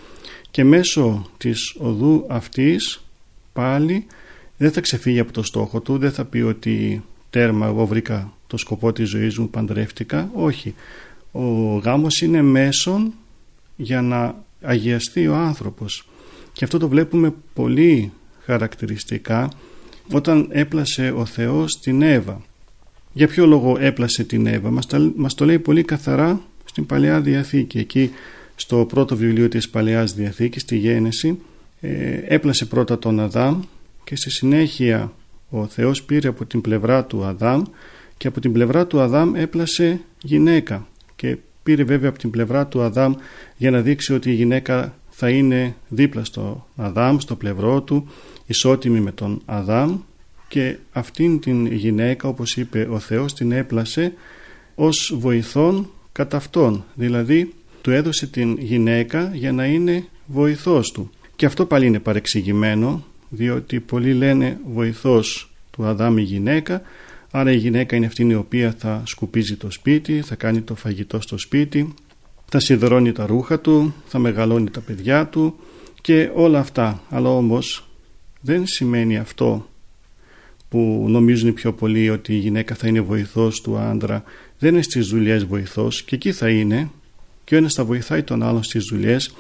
και 0.50 0.64
μέσω 0.64 1.26
της 1.36 1.74
οδού 1.78 2.24
αυτής 2.28 3.04
πάλι 3.52 4.06
δεν 4.56 4.72
θα 4.72 4.80
ξεφύγει 4.80 5.18
από 5.18 5.32
το 5.32 5.42
στόχο 5.42 5.80
του, 5.80 5.98
δεν 5.98 6.12
θα 6.12 6.24
πει 6.24 6.40
ότι 6.40 7.02
τέρμα 7.30 7.66
εγώ 7.66 7.86
βρήκα 7.86 8.32
το 8.46 8.56
σκοπό 8.56 8.92
της 8.92 9.08
ζωής 9.08 9.38
μου 9.38 9.50
παντρεύτηκα. 9.50 10.30
Όχι. 10.34 10.74
Ο 11.32 11.76
γάμος 11.76 12.20
είναι 12.20 12.42
μέσον 12.42 13.12
για 13.76 14.02
να 14.02 14.44
αγιαστεί 14.62 15.26
ο 15.26 15.34
άνθρωπος. 15.34 16.08
Και 16.52 16.64
αυτό 16.64 16.78
το 16.78 16.88
βλέπουμε 16.88 17.34
πολύ 17.54 18.12
χαρακτηριστικά 18.44 19.50
όταν 20.10 20.48
έπλασε 20.50 21.12
ο 21.16 21.24
Θεός 21.24 21.80
την 21.80 22.02
Εύα. 22.02 22.40
Για 23.12 23.28
ποιο 23.28 23.46
λόγο 23.46 23.76
έπλασε 23.80 24.24
την 24.24 24.46
Εύα; 24.46 24.70
Μας, 24.70 24.86
μας 25.16 25.34
το 25.34 25.44
λέει 25.44 25.58
πολύ 25.58 25.82
καθαρά 25.82 26.40
στην 26.64 26.86
Παλαιά 26.86 27.20
Διαθήκη. 27.20 27.78
Εκεί 27.78 28.10
στο 28.54 28.84
πρώτο 28.84 29.16
βιβλίο 29.16 29.48
της 29.48 29.68
Παλαιάς 29.68 30.14
Διαθήκης 30.14 30.64
τη 30.64 30.76
Γένεση 30.76 31.38
ε, 31.80 32.20
έπλασε 32.26 32.64
πρώτα 32.64 32.98
τον 32.98 33.20
Αδάμ 33.20 33.60
και 34.04 34.16
στη 34.16 34.30
συνέχεια 34.30 35.12
ο 35.50 35.66
Θεός 35.66 36.02
πήρε 36.02 36.28
από 36.28 36.44
την 36.44 36.60
πλευρά 36.60 37.04
του 37.04 37.24
Αδάμ 37.24 37.62
και 38.16 38.28
από 38.28 38.40
την 38.40 38.52
πλευρά 38.52 38.86
του 38.86 39.00
Αδάμ 39.00 39.34
έπλασε 39.34 40.00
γυναίκα. 40.22 40.86
Και 41.16 41.36
πήρε 41.62 41.84
βέβαια 41.84 42.08
από 42.08 42.18
την 42.18 42.30
πλευρά 42.30 42.66
του 42.66 42.82
Αδάμ 42.82 43.14
για 43.56 43.70
να 43.70 43.80
δείξει 43.80 44.14
ότι 44.14 44.30
η 44.30 44.34
γυναίκα 44.34 44.94
θα 45.10 45.30
είναι 45.30 45.74
δίπλα 45.88 46.24
στο 46.24 46.66
Αδάμ, 46.76 47.18
στο 47.18 47.36
πλευρό 47.36 47.82
του, 47.82 48.08
ισότιμη 48.52 49.00
με 49.00 49.12
τον 49.12 49.42
Αδάμ 49.44 49.98
και 50.48 50.76
αυτήν 50.92 51.40
την 51.40 51.66
γυναίκα 51.66 52.28
όπως 52.28 52.56
είπε 52.56 52.88
ο 52.90 52.98
Θεός 52.98 53.34
την 53.34 53.52
έπλασε 53.52 54.12
ως 54.74 55.14
βοηθόν 55.18 55.90
κατά 56.12 56.36
αυτόν. 56.36 56.84
Δηλαδή 56.94 57.54
του 57.80 57.90
έδωσε 57.90 58.26
την 58.26 58.58
γυναίκα 58.58 59.30
για 59.34 59.52
να 59.52 59.64
είναι 59.66 60.04
βοηθός 60.26 60.92
του. 60.92 61.10
Και 61.36 61.46
αυτό 61.46 61.66
πάλι 61.66 61.86
είναι 61.86 61.98
παρεξηγημένο 61.98 63.04
διότι 63.28 63.80
πολλοί 63.80 64.12
λένε 64.14 64.58
βοηθός 64.72 65.52
του 65.70 65.84
Αδάμ 65.84 66.18
η 66.18 66.22
γυναίκα 66.22 66.82
άρα 67.30 67.52
η 67.52 67.56
γυναίκα 67.56 67.96
είναι 67.96 68.06
αυτήν 68.06 68.30
η 68.30 68.34
οποία 68.34 68.74
θα 68.78 69.02
σκουπίζει 69.06 69.56
το 69.56 69.70
σπίτι 69.70 70.22
θα 70.22 70.34
κάνει 70.34 70.60
το 70.60 70.74
φαγητό 70.74 71.20
στο 71.20 71.38
σπίτι 71.38 71.94
θα 72.48 72.60
σιδερώνει 72.60 73.12
τα 73.12 73.26
ρούχα 73.26 73.60
του 73.60 73.94
θα 74.06 74.18
μεγαλώνει 74.18 74.70
τα 74.70 74.80
παιδιά 74.80 75.26
του 75.26 75.56
και 76.02 76.30
όλα 76.34 76.58
αυτά. 76.58 77.02
Αλλά 77.10 77.28
όμως 77.28 77.88
δεν 78.42 78.66
σημαίνει 78.66 79.18
αυτό 79.18 79.66
που 80.68 81.06
νομίζουν 81.08 81.48
οι 81.48 81.52
πιο 81.52 81.72
πολλοί 81.72 82.10
ότι 82.10 82.32
η 82.34 82.38
γυναίκα 82.38 82.74
θα 82.74 82.88
είναι 82.88 83.00
βοηθός 83.00 83.60
του 83.60 83.76
άντρα. 83.76 84.22
Δεν 84.58 84.72
είναι 84.72 84.82
στις 84.82 85.08
δουλειές 85.08 85.44
βοηθός 85.44 86.02
και 86.02 86.14
εκεί 86.14 86.32
θα 86.32 86.48
είναι 86.48 86.90
και 87.44 87.54
ο 87.54 87.58
ένας 87.58 87.74
θα 87.74 87.84
βοηθάει 87.84 88.22
τον 88.22 88.42
άλλον 88.42 88.62
στις 88.62 88.84
δουλειές 88.84 89.34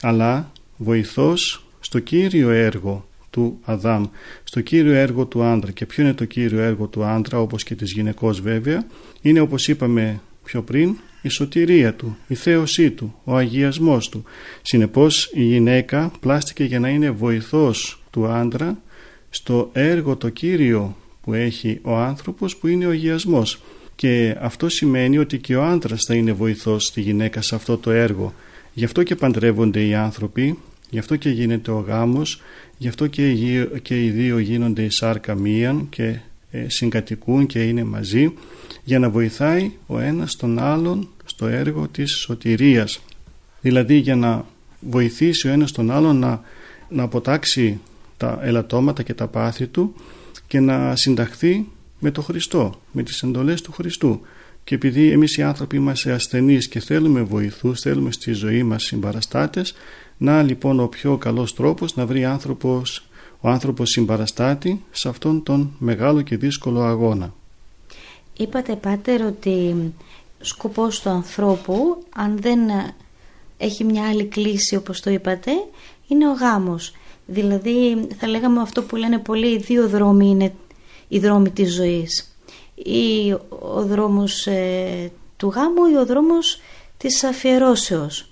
αλλά 0.00 0.52
βοηθός 0.76 1.66
στο 1.80 1.98
κύριο 1.98 2.50
έργο 2.50 3.08
του 3.30 3.58
Αδάμ 3.64 4.04
στο 4.44 4.60
κύριο 4.60 4.92
έργο 4.94 5.26
του 5.26 5.42
άντρα. 5.42 5.70
Και 5.70 5.86
ποιο 5.86 6.02
είναι 6.02 6.14
το 6.14 6.24
κύριο 6.24 6.60
έργο 6.60 6.86
του 6.86 7.04
άντρα 7.04 7.40
όπως 7.40 7.62
και 7.64 7.74
της 7.74 7.92
γυναικός 7.92 8.40
βέβαια 8.40 8.86
είναι 9.20 9.40
όπως 9.40 9.68
είπαμε 9.68 10.20
πιο 10.44 10.62
πριν 10.62 10.96
η 11.22 11.28
σωτηρία 11.28 11.94
του, 11.94 12.16
η 12.26 12.34
θέωσή 12.34 12.90
του, 12.90 13.14
ο 13.24 13.36
αγιασμός 13.36 14.08
του. 14.08 14.24
Συνεπώς 14.62 15.30
η 15.34 15.42
γυναίκα 15.42 16.12
πλάστηκε 16.20 16.64
για 16.64 16.80
να 16.80 16.88
είναι 16.88 17.10
βοηθός 17.10 17.97
του 18.10 18.26
άντρα 18.26 18.78
στο 19.30 19.70
έργο 19.72 20.16
το 20.16 20.28
κύριο 20.28 20.96
που 21.22 21.34
έχει 21.34 21.78
ο 21.82 21.96
άνθρωπος 21.96 22.56
που 22.56 22.66
είναι 22.66 22.86
ο 22.86 22.90
αγιασμός 22.90 23.60
και 23.94 24.36
αυτό 24.40 24.68
σημαίνει 24.68 25.18
ότι 25.18 25.38
και 25.38 25.56
ο 25.56 25.64
άντρας 25.64 26.04
θα 26.04 26.14
είναι 26.14 26.32
βοηθός 26.32 26.84
στη 26.84 27.00
γυναίκα 27.00 27.42
σε 27.42 27.54
αυτό 27.54 27.78
το 27.78 27.90
έργο 27.90 28.34
Γι' 28.78 28.84
αυτό 28.84 29.02
και 29.02 29.14
παντρεύονται 29.14 29.84
οι 29.84 29.94
άνθρωποι, 29.94 30.58
γι' 30.90 30.98
αυτό 30.98 31.16
και 31.16 31.30
γίνεται 31.30 31.70
ο 31.70 31.78
γάμος, 31.78 32.42
γι' 32.78 32.88
αυτό 32.88 33.06
και 33.82 34.04
οι 34.04 34.10
δύο 34.10 34.38
γίνονται 34.38 34.82
η 34.82 34.90
σάρκα 34.90 35.34
μίαν 35.34 35.86
και 35.88 36.18
ε, 36.50 36.68
συγκατοικούν 36.68 37.46
και 37.46 37.62
είναι 37.62 37.84
μαζί 37.84 38.32
για 38.84 38.98
να 38.98 39.10
βοηθάει 39.10 39.72
ο 39.86 39.98
ένας 39.98 40.36
τον 40.36 40.58
άλλον 40.58 41.08
στο 41.24 41.46
έργο 41.46 41.88
της 41.88 42.12
σωτηρίας. 42.12 43.00
Δηλαδή 43.60 43.96
για 43.96 44.16
να 44.16 44.44
βοηθήσει 44.80 45.48
ο 45.48 45.50
ένας 45.50 45.72
τον 45.72 45.90
άλλον 45.90 46.18
να, 46.18 46.40
να 46.88 47.02
αποτάξει 47.02 47.80
τα 48.18 48.38
ελαττώματα 48.42 49.02
και 49.02 49.14
τα 49.14 49.26
πάθη 49.26 49.66
του 49.66 49.94
και 50.46 50.60
να 50.60 50.96
συνταχθεί 50.96 51.66
με 51.98 52.10
το 52.10 52.22
Χριστό, 52.22 52.80
με 52.92 53.02
τις 53.02 53.22
εντολές 53.22 53.60
του 53.60 53.72
Χριστού. 53.72 54.20
Και 54.64 54.74
επειδή 54.74 55.10
εμείς 55.10 55.36
οι 55.36 55.42
άνθρωποι 55.42 55.76
είμαστε 55.76 56.12
ασθενείς 56.12 56.68
και 56.68 56.80
θέλουμε 56.80 57.22
βοηθούς, 57.22 57.80
θέλουμε 57.80 58.12
στη 58.12 58.32
ζωή 58.32 58.62
μας 58.62 58.84
συμπαραστάτες, 58.84 59.74
να 60.16 60.42
λοιπόν 60.42 60.80
ο 60.80 60.86
πιο 60.86 61.16
καλός 61.16 61.54
τρόπος 61.54 61.96
να 61.96 62.06
βρει 62.06 62.24
άνθρωπος, 62.24 63.08
ο 63.40 63.48
άνθρωπος 63.48 63.90
συμπαραστάτη 63.90 64.84
σε 64.90 65.08
αυτόν 65.08 65.42
τον 65.42 65.74
μεγάλο 65.78 66.22
και 66.22 66.36
δύσκολο 66.36 66.82
αγώνα. 66.82 67.34
Είπατε 68.36 68.76
Πάτερ 68.76 69.22
ότι 69.22 69.74
σκοπός 70.40 71.00
του 71.00 71.08
ανθρώπου 71.08 72.04
αν 72.14 72.38
δεν 72.40 72.60
έχει 73.58 73.84
μια 73.84 74.08
άλλη 74.08 74.24
κλίση 74.24 74.76
όπως 74.76 75.00
το 75.00 75.10
είπατε 75.10 75.50
είναι 76.08 76.28
ο 76.28 76.32
γάμος. 76.32 76.92
Δηλαδή 77.30 78.06
θα 78.18 78.28
λέγαμε 78.28 78.60
αυτό 78.60 78.82
που 78.82 78.96
λένε 78.96 79.18
πολλοί 79.18 79.46
οι 79.46 79.58
δύο 79.58 79.88
δρόμοι 79.88 80.28
είναι 80.28 80.52
οι 81.08 81.18
δρόμοι 81.18 81.50
της 81.50 81.74
ζωής. 81.74 82.38
Ή 82.74 83.32
ο 83.48 83.82
δρόμος 83.82 84.46
ε, 84.46 85.10
του 85.36 85.48
γάμου 85.48 85.86
ή 85.92 85.96
ο 85.96 86.06
δρόμος 86.06 86.60
της 86.96 87.24
αφιερώσεως. 87.24 88.30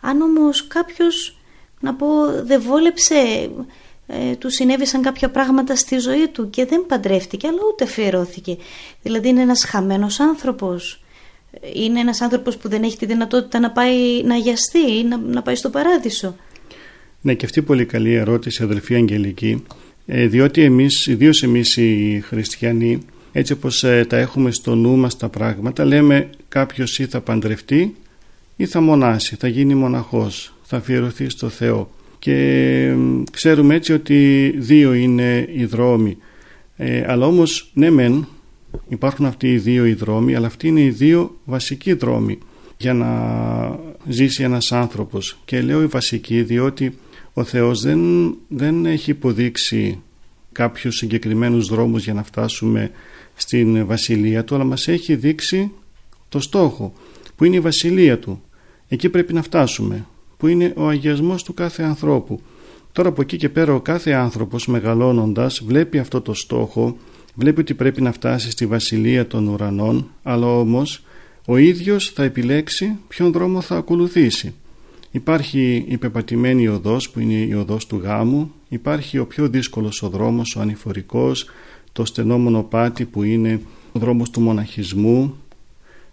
Αν 0.00 0.20
όμως 0.20 0.66
κάποιος 0.66 1.38
να 1.80 1.94
πω 1.94 2.06
δεν 2.42 2.62
βόλεψε 2.62 3.50
ε, 4.06 4.34
του 4.36 4.50
συνέβησαν 4.50 5.02
κάποια 5.02 5.30
πράγματα 5.30 5.76
στη 5.76 5.98
ζωή 5.98 6.28
του 6.28 6.50
και 6.50 6.66
δεν 6.66 6.86
παντρεύτηκε 6.86 7.46
αλλά 7.46 7.60
ούτε 7.72 7.84
αφιερώθηκε. 7.84 8.56
Δηλαδή 9.02 9.28
είναι 9.28 9.42
ένας 9.42 9.64
χαμένος 9.64 10.20
άνθρωπος. 10.20 11.04
Είναι 11.74 12.00
ένας 12.00 12.20
άνθρωπος 12.20 12.56
που 12.56 12.68
δεν 12.68 12.82
έχει 12.82 12.96
τη 12.96 13.06
δυνατότητα 13.06 13.58
να 13.58 13.70
πάει 13.70 14.22
να 14.22 14.34
αγιαστεί 14.34 14.98
ή 14.98 15.04
να, 15.04 15.16
να 15.16 15.42
πάει 15.42 15.54
στο 15.54 15.70
παράδεισο. 15.70 16.36
Ναι 17.26 17.34
και 17.34 17.44
αυτή 17.44 17.62
πολύ 17.62 17.84
καλή 17.84 18.12
ερώτηση 18.12 18.62
αδελφή 18.62 18.94
Αγγελική. 18.94 19.62
Ε, 20.06 20.26
διότι 20.26 20.62
εμείς, 20.62 21.06
ιδίως 21.06 21.42
εμείς 21.42 21.76
οι 21.76 22.22
χριστιανοί 22.26 22.98
έτσι 23.32 23.52
όπως 23.52 23.84
ε, 23.84 24.04
τα 24.08 24.16
έχουμε 24.16 24.50
στο 24.50 24.74
νου 24.74 24.96
μας 24.96 25.16
τα 25.16 25.28
πράγματα 25.28 25.84
λέμε 25.84 26.30
κάποιος 26.48 26.98
ή 26.98 27.06
θα 27.06 27.20
παντρευτεί 27.20 27.94
ή 28.56 28.66
θα 28.66 28.80
μονάσει, 28.80 29.36
θα 29.36 29.48
γίνει 29.48 29.74
μοναχός, 29.74 30.54
θα 30.62 30.76
αφιερωθεί 30.76 31.28
στο 31.28 31.48
Θεό. 31.48 31.90
Και 32.18 32.94
ξέρουμε 33.32 33.74
έτσι 33.74 33.92
ότι 33.92 34.50
δύο 34.58 34.94
είναι 34.94 35.48
οι 35.52 35.64
δρόμοι. 35.64 36.16
Ε, 36.76 37.04
αλλά 37.06 37.26
όμως 37.26 37.70
ναι 37.74 37.90
μεν 37.90 38.26
υπάρχουν 38.88 39.26
αυτοί 39.26 39.52
οι 39.52 39.58
δύο 39.58 39.86
οι 39.86 39.94
δρόμοι 39.94 40.34
αλλά 40.34 40.46
αυτοί 40.46 40.68
είναι 40.68 40.80
οι 40.80 40.90
δύο 40.90 41.36
βασικοί 41.44 41.92
δρόμοι 41.92 42.38
για 42.76 42.94
να 42.94 43.08
ζήσει 44.08 44.42
ένας 44.42 44.72
άνθρωπος. 44.72 45.38
Και 45.44 45.60
λέω 45.60 45.82
οι 45.82 45.86
βασικοί 45.86 46.42
διότι 46.42 46.98
ο 47.38 47.44
Θεός 47.44 47.80
δεν, 47.80 48.00
δεν 48.48 48.86
έχει 48.86 49.10
υποδείξει 49.10 50.02
κάποιους 50.52 50.96
συγκεκριμένους 50.96 51.68
δρόμους 51.68 52.04
για 52.04 52.14
να 52.14 52.22
φτάσουμε 52.22 52.90
στην 53.34 53.86
βασιλεία 53.86 54.44
του 54.44 54.54
αλλά 54.54 54.64
μας 54.64 54.88
έχει 54.88 55.14
δείξει 55.14 55.70
το 56.28 56.40
στόχο 56.40 56.92
που 57.36 57.44
είναι 57.44 57.56
η 57.56 57.60
βασιλεία 57.60 58.18
του 58.18 58.42
εκεί 58.88 59.08
πρέπει 59.08 59.32
να 59.32 59.42
φτάσουμε 59.42 60.06
που 60.36 60.46
είναι 60.46 60.72
ο 60.76 60.88
αγιασμός 60.88 61.42
του 61.42 61.54
κάθε 61.54 61.82
ανθρώπου. 61.82 62.40
Τώρα 62.92 63.08
από 63.08 63.22
εκεί 63.22 63.36
και 63.36 63.48
πέρα 63.48 63.74
ο 63.74 63.80
κάθε 63.80 64.12
άνθρωπος 64.12 64.66
μεγαλώνοντας 64.66 65.62
βλέπει 65.64 65.98
αυτό 65.98 66.20
το 66.20 66.34
στόχο, 66.34 66.96
βλέπει 67.34 67.60
ότι 67.60 67.74
πρέπει 67.74 68.02
να 68.02 68.12
φτάσει 68.12 68.50
στη 68.50 68.66
βασιλεία 68.66 69.26
των 69.26 69.48
ουρανών, 69.48 70.10
αλλά 70.22 70.46
όμως 70.46 71.04
ο 71.46 71.56
ίδιος 71.56 72.10
θα 72.10 72.22
επιλέξει 72.22 72.98
ποιον 73.08 73.32
δρόμο 73.32 73.60
θα 73.60 73.76
ακολουθήσει. 73.76 74.54
Υπάρχει 75.16 75.84
η 75.88 75.96
πεπατημένη 75.96 76.68
οδός 76.68 77.10
που 77.10 77.20
είναι 77.20 77.34
η 77.34 77.52
οδός 77.52 77.86
του 77.86 77.96
γάμου, 77.96 78.52
υπάρχει 78.68 79.18
ο 79.18 79.26
πιο 79.26 79.48
δύσκολος 79.48 80.02
ο 80.02 80.08
δρόμος, 80.08 80.56
ο 80.56 80.60
ανηφορικός, 80.60 81.46
το 81.92 82.04
στενό 82.04 82.38
μονοπάτι 82.38 83.04
που 83.04 83.22
είναι 83.22 83.60
ο 83.92 83.98
δρόμος 83.98 84.30
του 84.30 84.40
μοναχισμού, 84.40 85.36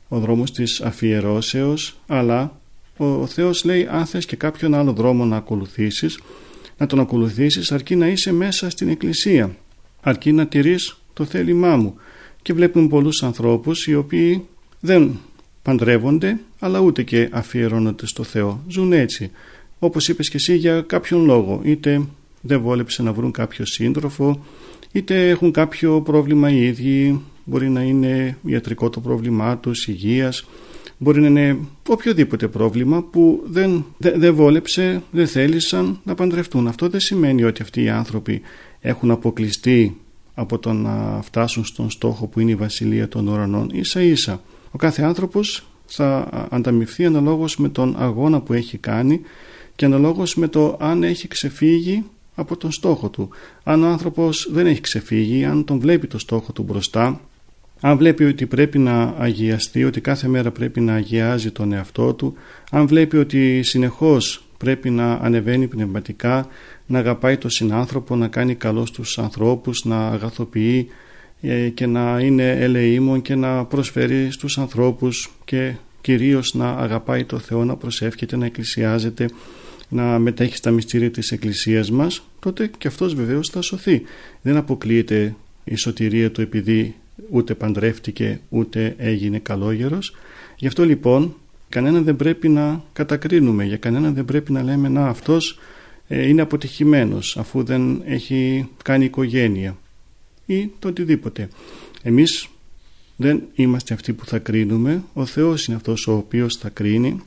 ο 0.08 0.20
δρόμος 0.20 0.52
της 0.52 0.82
αφιερώσεως, 0.82 2.00
αλλά 2.08 2.60
ο 2.98 3.26
Θεός 3.26 3.64
λέει 3.64 3.88
αν 3.92 4.06
θες 4.06 4.26
και 4.26 4.36
κάποιον 4.36 4.74
άλλο 4.74 4.94
δρόμο 4.94 5.26
να 5.26 5.38
ακολουθήσεις 5.38 6.20
να 6.78 6.86
τον 6.86 7.00
ακολουθήσεις 7.00 7.72
αρκεί 7.72 7.96
να 7.96 8.08
είσαι 8.08 8.32
μέσα 8.32 8.70
στην 8.70 8.90
εκκλησία. 8.90 9.56
Αρκεί 10.02 10.32
να 10.32 10.48
τηρείς 10.48 10.98
το 11.14 11.26
θέλημά 11.26 11.76
μου 11.76 11.96
και 12.42 12.54
βλέπουμε 12.54 12.88
πολλούς 12.88 13.24
ανθρώπους 13.24 13.88
οι 13.88 13.96
οποίοι 13.96 14.46
δεν 14.80 15.20
παντρεύονται 15.64 16.40
αλλά 16.60 16.80
ούτε 16.80 17.04
και 17.04 17.30
αφιερώνονται 17.32 18.06
στο 18.06 18.24
Θεό 18.24 18.64
ζουν 18.68 18.94
έτσι 18.94 19.32
όπως 19.80 20.08
είπες 20.08 20.30
και 20.30 20.38
εσύ 20.38 20.56
για 20.56 20.82
κάποιον 20.82 21.26
λόγο 21.26 21.62
είτε 21.64 22.02
δεν 22.42 22.62
βόλεψε 22.62 23.04
να 23.04 23.14
βρουν 23.14 23.32
κάποιο 23.32 23.66
σύντροφο 23.66 24.46
είτε 24.92 25.30
έχουν 25.30 25.52
κάποιο 25.52 26.02
πρόβλημα 26.02 26.50
οι 26.50 26.66
ίδιοι 26.66 27.22
μπορεί 27.44 27.70
να 27.70 27.82
είναι 27.82 28.38
ιατρικό 28.46 28.90
το 28.90 29.00
πρόβλημά 29.00 29.58
τους 29.58 29.88
υγείας 29.88 30.46
Μπορεί 31.04 31.22
να 31.22 31.28
είναι 31.28 31.60
οποιοδήποτε 31.90 32.48
πρόβλημα 32.48 33.04
που 33.04 33.44
δεν, 33.46 33.86
δεν, 33.98 34.36
βόλεψε, 34.36 35.04
δεν 35.12 35.28
θέλησαν 35.28 36.00
να 36.04 36.16
παντρευτούν. 36.16 36.68
Αυτό 36.68 36.90
δεν 36.90 37.00
σημαίνει 37.00 37.44
ότι 37.44 37.62
αυτοί 37.62 37.84
οι 37.84 37.90
άνθρωποι 37.90 38.42
έχουν 38.82 39.12
αποκλειστεί 39.12 39.98
από 40.34 40.60
το 40.60 40.74
να 40.74 41.22
φτάσουν 41.24 41.66
στον 41.66 41.90
στόχο 41.90 42.28
που 42.28 42.40
είναι 42.40 42.52
η 42.52 42.56
βασιλεία 42.56 43.08
των 43.08 43.28
ουρανών. 43.28 43.70
Ίσα 43.74 44.02
ίσα. 44.02 44.42
Ο 44.74 44.78
κάθε 44.78 45.04
άνθρωπος 45.04 45.68
θα 45.86 46.30
ανταμυφθεί 46.50 47.06
αναλόγως 47.06 47.58
με 47.58 47.70
τον 47.70 47.96
αγώνα 47.98 48.42
που 48.42 48.54
έχει 48.54 48.78
κάνει 48.78 49.22
και 49.76 49.86
αναλόγως 49.86 50.36
με 50.36 50.48
το 50.48 50.78
αν 50.80 51.04
έχει 51.04 51.28
ξεφύγει 51.28 52.04
από 52.36 52.58
τον 52.58 52.72
στόχο 52.72 53.10
του. 53.10 53.30
Αν 53.64 53.84
ο 53.84 53.88
άνθρωπος 53.88 54.48
δεν 54.52 54.68
έχει 54.68 54.82
ξεφύγει, 54.82 55.46
αν 55.46 55.64
τον 55.64 55.80
βλέπει 55.80 56.08
το 56.08 56.18
στόχο 56.18 56.52
του 56.52 56.64
μπροστά, 56.64 57.22
αν 57.82 57.98
βλέπει 57.98 58.24
ότι 58.24 58.46
πρέπει 58.46 58.78
να 58.78 59.16
αγιαστεί, 59.18 59.84
ότι 59.84 60.02
κάθε 60.02 60.28
μέρα 60.28 60.52
πρέπει 60.52 60.82
να 60.82 60.94
αγιάζει 60.94 61.52
τον 61.52 61.72
εαυτό 61.74 62.14
του, 62.14 62.34
αν 62.72 62.88
βλέπει 62.88 63.18
ότι 63.18 63.64
συνεχώς 63.64 64.46
πρέπει 64.58 64.90
να 64.90 65.14
ανεβαίνει 65.14 65.68
πνευματικά, 65.68 66.48
να 66.86 67.00
αγαπάει 67.00 67.38
τον 67.38 67.50
συνάνθρωπο, 67.50 68.16
να 68.16 68.28
κάνει 68.28 68.56
καλό 68.56 68.86
στους 68.86 69.20
ανθρώπους, 69.20 69.86
να 69.86 70.08
αγαθοποιεί 70.08 70.88
ε, 70.90 70.94
και 71.74 71.86
να 71.86 72.20
είναι 72.20 72.52
ελεήμων 72.52 73.22
και 73.22 73.36
να 73.36 73.66
προσφέρει 73.66 74.32
στους 74.32 74.58
ανθρώπους 74.58 75.32
και 75.46 75.74
κυρίως 76.02 76.54
να 76.54 76.70
αγαπάει 76.70 77.24
το 77.24 77.38
Θεό, 77.40 77.66
να 77.66 77.76
προσεύχεται, 77.76 78.36
να 78.36 78.46
εκκλησιάζεται, 78.46 79.30
να 79.90 80.20
μετέχει 80.20 80.56
στα 80.56 80.72
μυστήρια 80.72 81.12
της 81.12 81.32
Εκκλησίας 81.32 81.92
μας, 81.92 82.24
τότε 82.40 82.72
και 82.78 82.88
αυτός 82.88 83.16
βεβαίως 83.16 83.50
θα 83.50 83.62
σωθεί. 83.62 84.02
Δεν 84.42 84.58
αποκλείεται 84.58 85.36
η 85.64 85.76
σωτηρία 85.76 86.32
του 86.32 86.42
επειδή 86.42 86.96
ούτε 87.30 87.54
παντρεύτηκε 87.54 88.40
ούτε 88.50 88.96
έγινε 88.98 89.40
καλόγερος 89.40 90.16
γι' 90.56 90.68
αυτό 90.68 90.86
λοιπόν 90.86 91.36
κανένα 91.70 92.02
δεν 92.02 92.16
πρέπει 92.16 92.50
να 92.50 92.84
κατακρίνουμε 92.94 93.64
για 93.64 93.78
κανένα 93.78 94.12
δεν 94.12 94.26
πρέπει 94.26 94.52
να 94.52 94.64
λέμε 94.64 94.90
να 94.90 95.08
αυτός 95.08 95.60
ε, 96.08 96.28
είναι 96.28 96.42
αποτυχημένος 96.42 97.38
αφού 97.38 97.64
δεν 97.64 98.02
έχει 98.06 98.70
κάνει 98.84 99.06
οικογένεια 99.06 99.78
ή 100.46 100.72
το 100.80 100.88
οτιδήποτε 100.88 101.48
εμείς 102.02 102.48
δεν 103.16 103.44
είμαστε 103.54 103.94
αυτοί 103.94 104.14
που 104.14 104.26
θα 104.26 104.40
κρίνουμε 104.40 105.04
ο 105.14 105.26
Θεός 105.26 105.66
είναι 105.66 105.76
αυτός 105.76 106.08
ο 106.08 106.14
οποίος 106.14 106.56
θα 106.56 106.70
κρίνει 106.70 107.22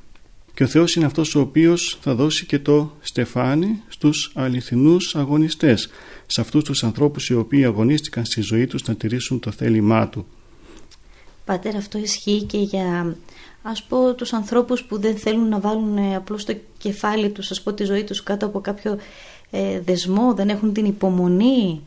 και 0.54 0.62
ο 0.62 0.66
Θεός 0.66 0.94
είναι 0.94 1.04
αυτός 1.04 1.34
ο 1.34 1.40
οποίος 1.40 1.98
θα 2.00 2.14
δώσει 2.14 2.46
και 2.46 2.58
το 2.58 2.92
στεφάνι 3.00 3.82
στους 3.88 4.32
αληθινούς 4.34 5.16
αγωνιστές 5.16 5.90
σε 6.26 6.40
αυτούς 6.40 6.64
τους 6.64 6.84
ανθρώπους 6.84 7.28
οι 7.28 7.34
οποίοι 7.34 7.64
αγωνίστηκαν 7.64 8.24
στη 8.24 8.40
ζωή 8.40 8.66
τους 8.66 8.84
να 8.84 8.94
τηρήσουν 8.94 9.40
το 9.40 9.50
θέλημά 9.50 10.08
του. 10.08 10.26
Πατέρα 11.44 11.78
αυτό 11.78 11.98
ισχύει 11.98 12.42
και 12.42 12.58
για 12.58 13.16
ας 13.62 13.82
πω 13.82 14.14
τους 14.14 14.32
ανθρώπους 14.32 14.82
που 14.82 15.00
δεν 15.00 15.16
θέλουν 15.16 15.48
να 15.48 15.60
βάλουν 15.60 15.96
ε, 15.96 16.16
απλώς 16.16 16.44
το 16.44 16.56
κεφάλι 16.78 17.30
τους 17.30 17.50
ας 17.50 17.62
πω 17.62 17.72
τη 17.72 17.84
ζωή 17.84 18.04
τους 18.04 18.22
κάτω 18.22 18.46
από 18.46 18.60
κάποιο 18.60 18.98
ε, 19.50 19.80
δεσμό, 19.80 20.34
δεν 20.34 20.48
έχουν 20.48 20.72
την 20.72 20.84
υπομονή 20.84 21.80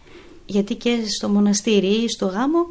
γιατί 0.50 0.76
και 0.76 0.96
στο 1.18 1.30
μοναστήρι 1.30 1.88
ή 1.88 2.08
στο 2.08 2.26
γάμο 2.26 2.68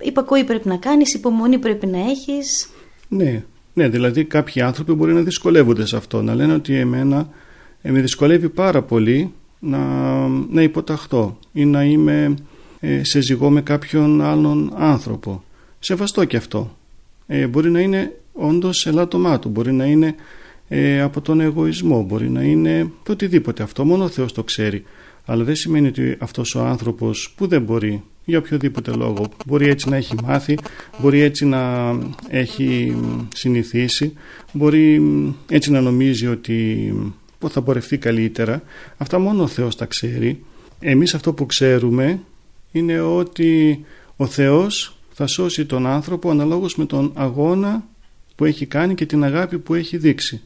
υπακοή 0.00 0.44
πρέπει 0.44 0.68
να 0.68 0.76
κάνεις, 0.76 1.14
υπομονή 1.14 1.58
πρέπει 1.58 1.86
να 1.86 1.98
έχεις. 1.98 2.68
Ναι, 3.08 3.44
ναι, 3.74 3.88
δηλαδή 3.88 4.24
κάποιοι 4.24 4.62
άνθρωποι 4.62 4.92
μπορεί 4.92 5.12
να 5.12 5.20
δυσκολεύονται 5.20 5.86
σε 5.86 5.96
αυτό, 5.96 6.22
να 6.22 6.34
λένε 6.34 6.52
ότι 6.52 6.74
εμένα 6.74 7.28
ε, 7.82 7.90
με 7.90 8.00
δυσκολεύει 8.00 8.48
πάρα 8.48 8.82
πολύ 8.82 9.32
να, 9.58 9.78
να 10.28 10.62
υποταχθώ 10.62 11.38
ή 11.52 11.64
να 11.64 11.84
είμαι 11.84 12.34
ε, 12.80 13.04
σε 13.04 13.20
ζυγό 13.20 13.50
με 13.50 13.60
κάποιον 13.60 14.22
άλλον 14.22 14.72
άνθρωπο. 14.76 15.42
Σεβαστό 15.78 16.24
και 16.24 16.36
αυτό. 16.36 16.76
Ε, 17.26 17.46
μπορεί 17.46 17.70
να 17.70 17.80
είναι 17.80 18.20
όντως 18.32 18.86
ελάττωμά 18.86 19.38
του, 19.38 19.48
μπορεί 19.48 19.72
να 19.72 19.84
είναι 19.84 20.14
ε, 20.68 21.00
από 21.00 21.20
τον 21.20 21.40
εγωισμό, 21.40 22.02
μπορεί 22.02 22.30
να 22.30 22.42
είναι 22.42 22.90
το 23.02 23.12
οτιδήποτε. 23.12 23.62
Αυτό 23.62 23.84
μόνο 23.84 24.04
ο 24.04 24.08
Θεός 24.08 24.32
το 24.32 24.44
ξέρει. 24.44 24.84
Αλλά 25.30 25.44
δεν 25.44 25.54
σημαίνει 25.54 25.86
ότι 25.86 26.16
αυτός 26.18 26.54
ο 26.54 26.60
άνθρωπος 26.60 27.34
που 27.36 27.46
δεν 27.46 27.62
μπορεί 27.62 28.02
για 28.24 28.38
οποιοδήποτε 28.38 28.90
λόγο. 28.90 29.28
Μπορεί 29.46 29.68
έτσι 29.68 29.88
να 29.88 29.96
έχει 29.96 30.14
μάθει, 30.24 30.58
μπορεί 30.98 31.20
έτσι 31.20 31.44
να 31.44 31.92
έχει 32.28 32.96
συνηθίσει, 33.34 34.12
μπορεί 34.52 35.02
έτσι 35.48 35.70
να 35.70 35.80
νομίζει 35.80 36.26
ότι 36.26 36.94
θα 37.48 37.62
πορευτεί 37.62 37.98
καλύτερα. 37.98 38.62
Αυτά 38.96 39.18
μόνο 39.18 39.42
ο 39.42 39.46
Θεός 39.46 39.76
τα 39.76 39.86
ξέρει. 39.86 40.44
Εμείς 40.80 41.14
αυτό 41.14 41.32
που 41.32 41.46
ξέρουμε 41.46 42.20
είναι 42.72 43.00
ότι 43.00 43.84
ο 44.16 44.26
Θεός 44.26 44.98
θα 45.12 45.26
σώσει 45.26 45.66
τον 45.66 45.86
άνθρωπο 45.86 46.30
αναλόγως 46.30 46.76
με 46.76 46.86
τον 46.86 47.12
αγώνα 47.14 47.86
που 48.34 48.44
έχει 48.44 48.66
κάνει 48.66 48.94
και 48.94 49.06
την 49.06 49.24
αγάπη 49.24 49.58
που 49.58 49.74
έχει 49.74 49.96
δείξει. 49.96 50.42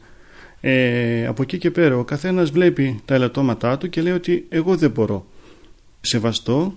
Ε, 0.65 1.25
από 1.25 1.41
εκεί 1.41 1.57
και 1.57 1.71
πέρα 1.71 1.97
ο 1.97 2.03
καθένας 2.03 2.49
βλέπει 2.49 3.01
τα 3.05 3.13
ελαττώματά 3.13 3.77
του 3.77 3.89
και 3.89 4.01
λέει 4.01 4.13
ότι 4.13 4.45
εγώ 4.49 4.75
δεν 4.75 4.91
μπορώ. 4.91 5.25
Σεβαστό 6.01 6.73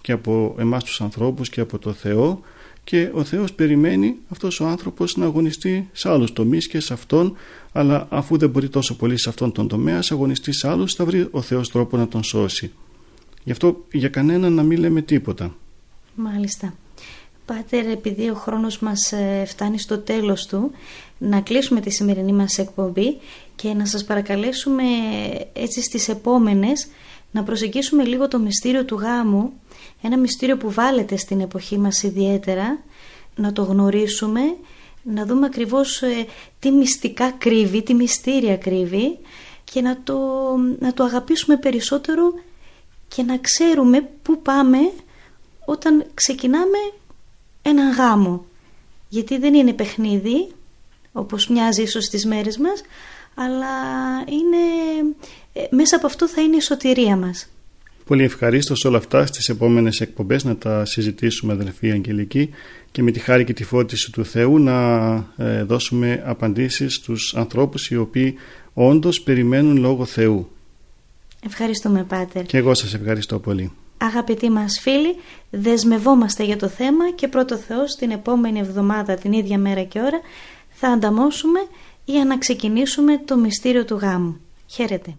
και 0.00 0.12
από 0.12 0.54
εμάς 0.58 0.84
τους 0.84 1.00
ανθρώπους 1.00 1.48
και 1.48 1.60
από 1.60 1.78
το 1.78 1.92
Θεό 1.92 2.40
και 2.84 3.10
ο 3.12 3.24
Θεός 3.24 3.52
περιμένει 3.52 4.16
αυτός 4.28 4.60
ο 4.60 4.66
άνθρωπος 4.66 5.16
να 5.16 5.24
αγωνιστεί 5.24 5.88
σε 5.92 6.08
άλλους 6.08 6.32
τομείς 6.32 6.68
και 6.68 6.80
σε 6.80 6.92
αυτόν 6.92 7.36
αλλά 7.72 8.06
αφού 8.10 8.36
δεν 8.36 8.50
μπορεί 8.50 8.68
τόσο 8.68 8.96
πολύ 8.96 9.18
σε 9.18 9.28
αυτόν 9.28 9.52
τον 9.52 9.68
τομέα 9.68 10.02
σε 10.02 10.14
αγωνιστεί 10.14 10.52
σε 10.52 10.68
άλλους 10.68 10.94
θα 10.94 11.04
βρει 11.04 11.28
ο 11.30 11.40
Θεός 11.40 11.70
τρόπο 11.70 11.96
να 11.96 12.08
τον 12.08 12.22
σώσει. 12.22 12.72
Γι' 13.44 13.52
αυτό 13.52 13.84
για 13.92 14.08
κανέναν 14.08 14.52
να 14.52 14.62
μην 14.62 14.78
λέμε 14.78 15.02
τίποτα. 15.02 15.54
Μάλιστα. 16.14 16.74
Πάτερ, 17.54 17.86
επειδή 17.86 18.30
ο 18.30 18.34
χρόνος 18.34 18.78
μας 18.78 19.12
ε, 19.12 19.44
φτάνει 19.46 19.78
στο 19.78 19.98
τέλος 19.98 20.46
του, 20.46 20.70
να 21.18 21.40
κλείσουμε 21.40 21.80
τη 21.80 21.90
σημερινή 21.90 22.32
μας 22.32 22.58
εκπομπή 22.58 23.18
και 23.56 23.74
να 23.74 23.86
σας 23.86 24.04
παρακαλέσουμε 24.04 24.82
έτσι 25.52 25.82
στις 25.82 26.08
επόμενες 26.08 26.88
να 27.30 27.42
προσεγγίσουμε 27.42 28.04
λίγο 28.04 28.28
το 28.28 28.38
μυστήριο 28.38 28.84
του 28.84 28.94
γάμου, 28.94 29.52
ένα 30.02 30.18
μυστήριο 30.18 30.56
που 30.56 30.70
βάλετε 30.70 31.16
στην 31.16 31.40
εποχή 31.40 31.78
μας 31.78 32.02
ιδιαίτερα, 32.02 32.78
να 33.36 33.52
το 33.52 33.62
γνωρίσουμε, 33.62 34.40
να 35.02 35.26
δούμε 35.26 35.46
ακριβώς 35.46 36.02
ε, 36.02 36.26
τι 36.58 36.70
μυστικά 36.70 37.30
κρύβει, 37.30 37.82
τι 37.82 37.94
μυστήρια 37.94 38.56
κρύβει 38.56 39.18
και 39.64 39.80
να 39.80 40.00
το, 40.04 40.18
να 40.78 40.92
το 40.92 41.04
αγαπήσουμε 41.04 41.56
περισσότερο 41.56 42.34
και 43.08 43.22
να 43.22 43.38
ξέρουμε 43.38 44.08
πού 44.22 44.42
πάμε 44.42 44.78
όταν 45.64 46.04
ξεκινάμε 46.14 46.78
έναν 47.70 47.92
γάμο. 47.92 48.44
Γιατί 49.08 49.38
δεν 49.38 49.54
είναι 49.54 49.72
παιχνίδι, 49.72 50.48
όπως 51.12 51.48
μοιάζει 51.48 51.82
ίσως 51.82 52.04
στις 52.04 52.26
μέρες 52.26 52.58
μας, 52.58 52.82
αλλά 53.34 53.68
είναι, 54.28 55.14
ε, 55.52 55.66
μέσα 55.70 55.96
από 55.96 56.06
αυτό 56.06 56.28
θα 56.28 56.40
είναι 56.40 56.56
η 56.56 56.60
σωτηρία 56.60 57.16
μας. 57.16 57.48
Πολύ 58.04 58.24
ευχαρίστως 58.24 58.84
όλα 58.84 58.96
αυτά 58.98 59.26
στις 59.26 59.48
επόμενες 59.48 60.00
εκπομπές 60.00 60.44
να 60.44 60.56
τα 60.56 60.84
συζητήσουμε 60.84 61.52
αδελφοί 61.52 61.90
Αγγελική 61.90 62.50
και 62.90 63.02
με 63.02 63.10
τη 63.10 63.18
χάρη 63.18 63.44
και 63.44 63.52
τη 63.52 63.64
φώτιση 63.64 64.12
του 64.12 64.24
Θεού 64.24 64.58
να 64.58 65.12
ε, 65.36 65.62
δώσουμε 65.62 66.22
απαντήσεις 66.26 66.94
στους 66.94 67.34
ανθρώπους 67.34 67.90
οι 67.90 67.96
οποίοι 67.96 68.34
όντως 68.74 69.20
περιμένουν 69.20 69.76
λόγω 69.76 70.04
Θεού. 70.04 70.50
Ευχαριστούμε 71.46 72.04
Πάτερ. 72.04 72.44
Και 72.44 72.56
εγώ 72.56 72.74
σας 72.74 72.94
ευχαριστώ 72.94 73.38
πολύ. 73.38 73.72
Αγαπητοί 74.02 74.50
μας 74.50 74.80
φίλοι, 74.80 75.16
δεσμευόμαστε 75.50 76.44
για 76.44 76.56
το 76.56 76.68
θέμα 76.68 77.10
και 77.10 77.28
πρώτο 77.28 77.56
Θεός 77.56 77.94
την 77.94 78.10
επόμενη 78.10 78.58
εβδομάδα 78.58 79.14
την 79.14 79.32
ίδια 79.32 79.58
μέρα 79.58 79.82
και 79.82 80.00
ώρα 80.00 80.20
θα 80.70 80.88
ανταμώσουμε 80.88 81.60
για 82.04 82.24
να 82.24 82.38
ξεκινήσουμε 82.38 83.18
το 83.18 83.36
μυστήριο 83.36 83.84
του 83.84 83.94
γάμου. 83.94 84.40
Χαίρετε. 84.66 85.16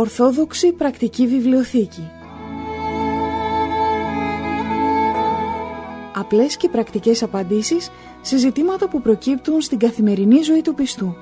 Ορθόδοξη 0.00 0.72
Πρακτική 0.72 1.26
Βιβλιοθήκη 1.26 2.10
Απλές 6.14 6.56
και 6.56 6.68
πρακτικές 6.68 7.22
απαντήσεις 7.22 7.90
σε 8.20 8.36
ζητήματα 8.36 8.88
που 8.88 9.02
προκύπτουν 9.02 9.60
στην 9.60 9.78
καθημερινή 9.78 10.42
ζωή 10.42 10.62
του 10.62 10.74
πιστού. 10.74 11.16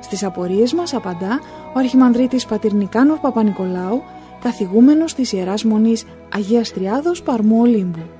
Στις 0.00 0.24
απορίες 0.24 0.72
μας 0.74 0.94
απαντά 0.94 1.40
ο 1.74 1.78
Αρχιμανδρίτης 1.78 2.46
Πατυρνικάνορ 2.46 3.18
Παπα-Νικολάου, 3.18 4.02
καθηγούμενος 4.40 5.14
της 5.14 5.32
Ιεράς 5.32 5.64
Μονής 5.64 6.04
Αγίας 6.34 6.72
Τριάδος 6.72 7.22
Παρμού 7.22 7.60
Ολύμπου. 7.60 8.15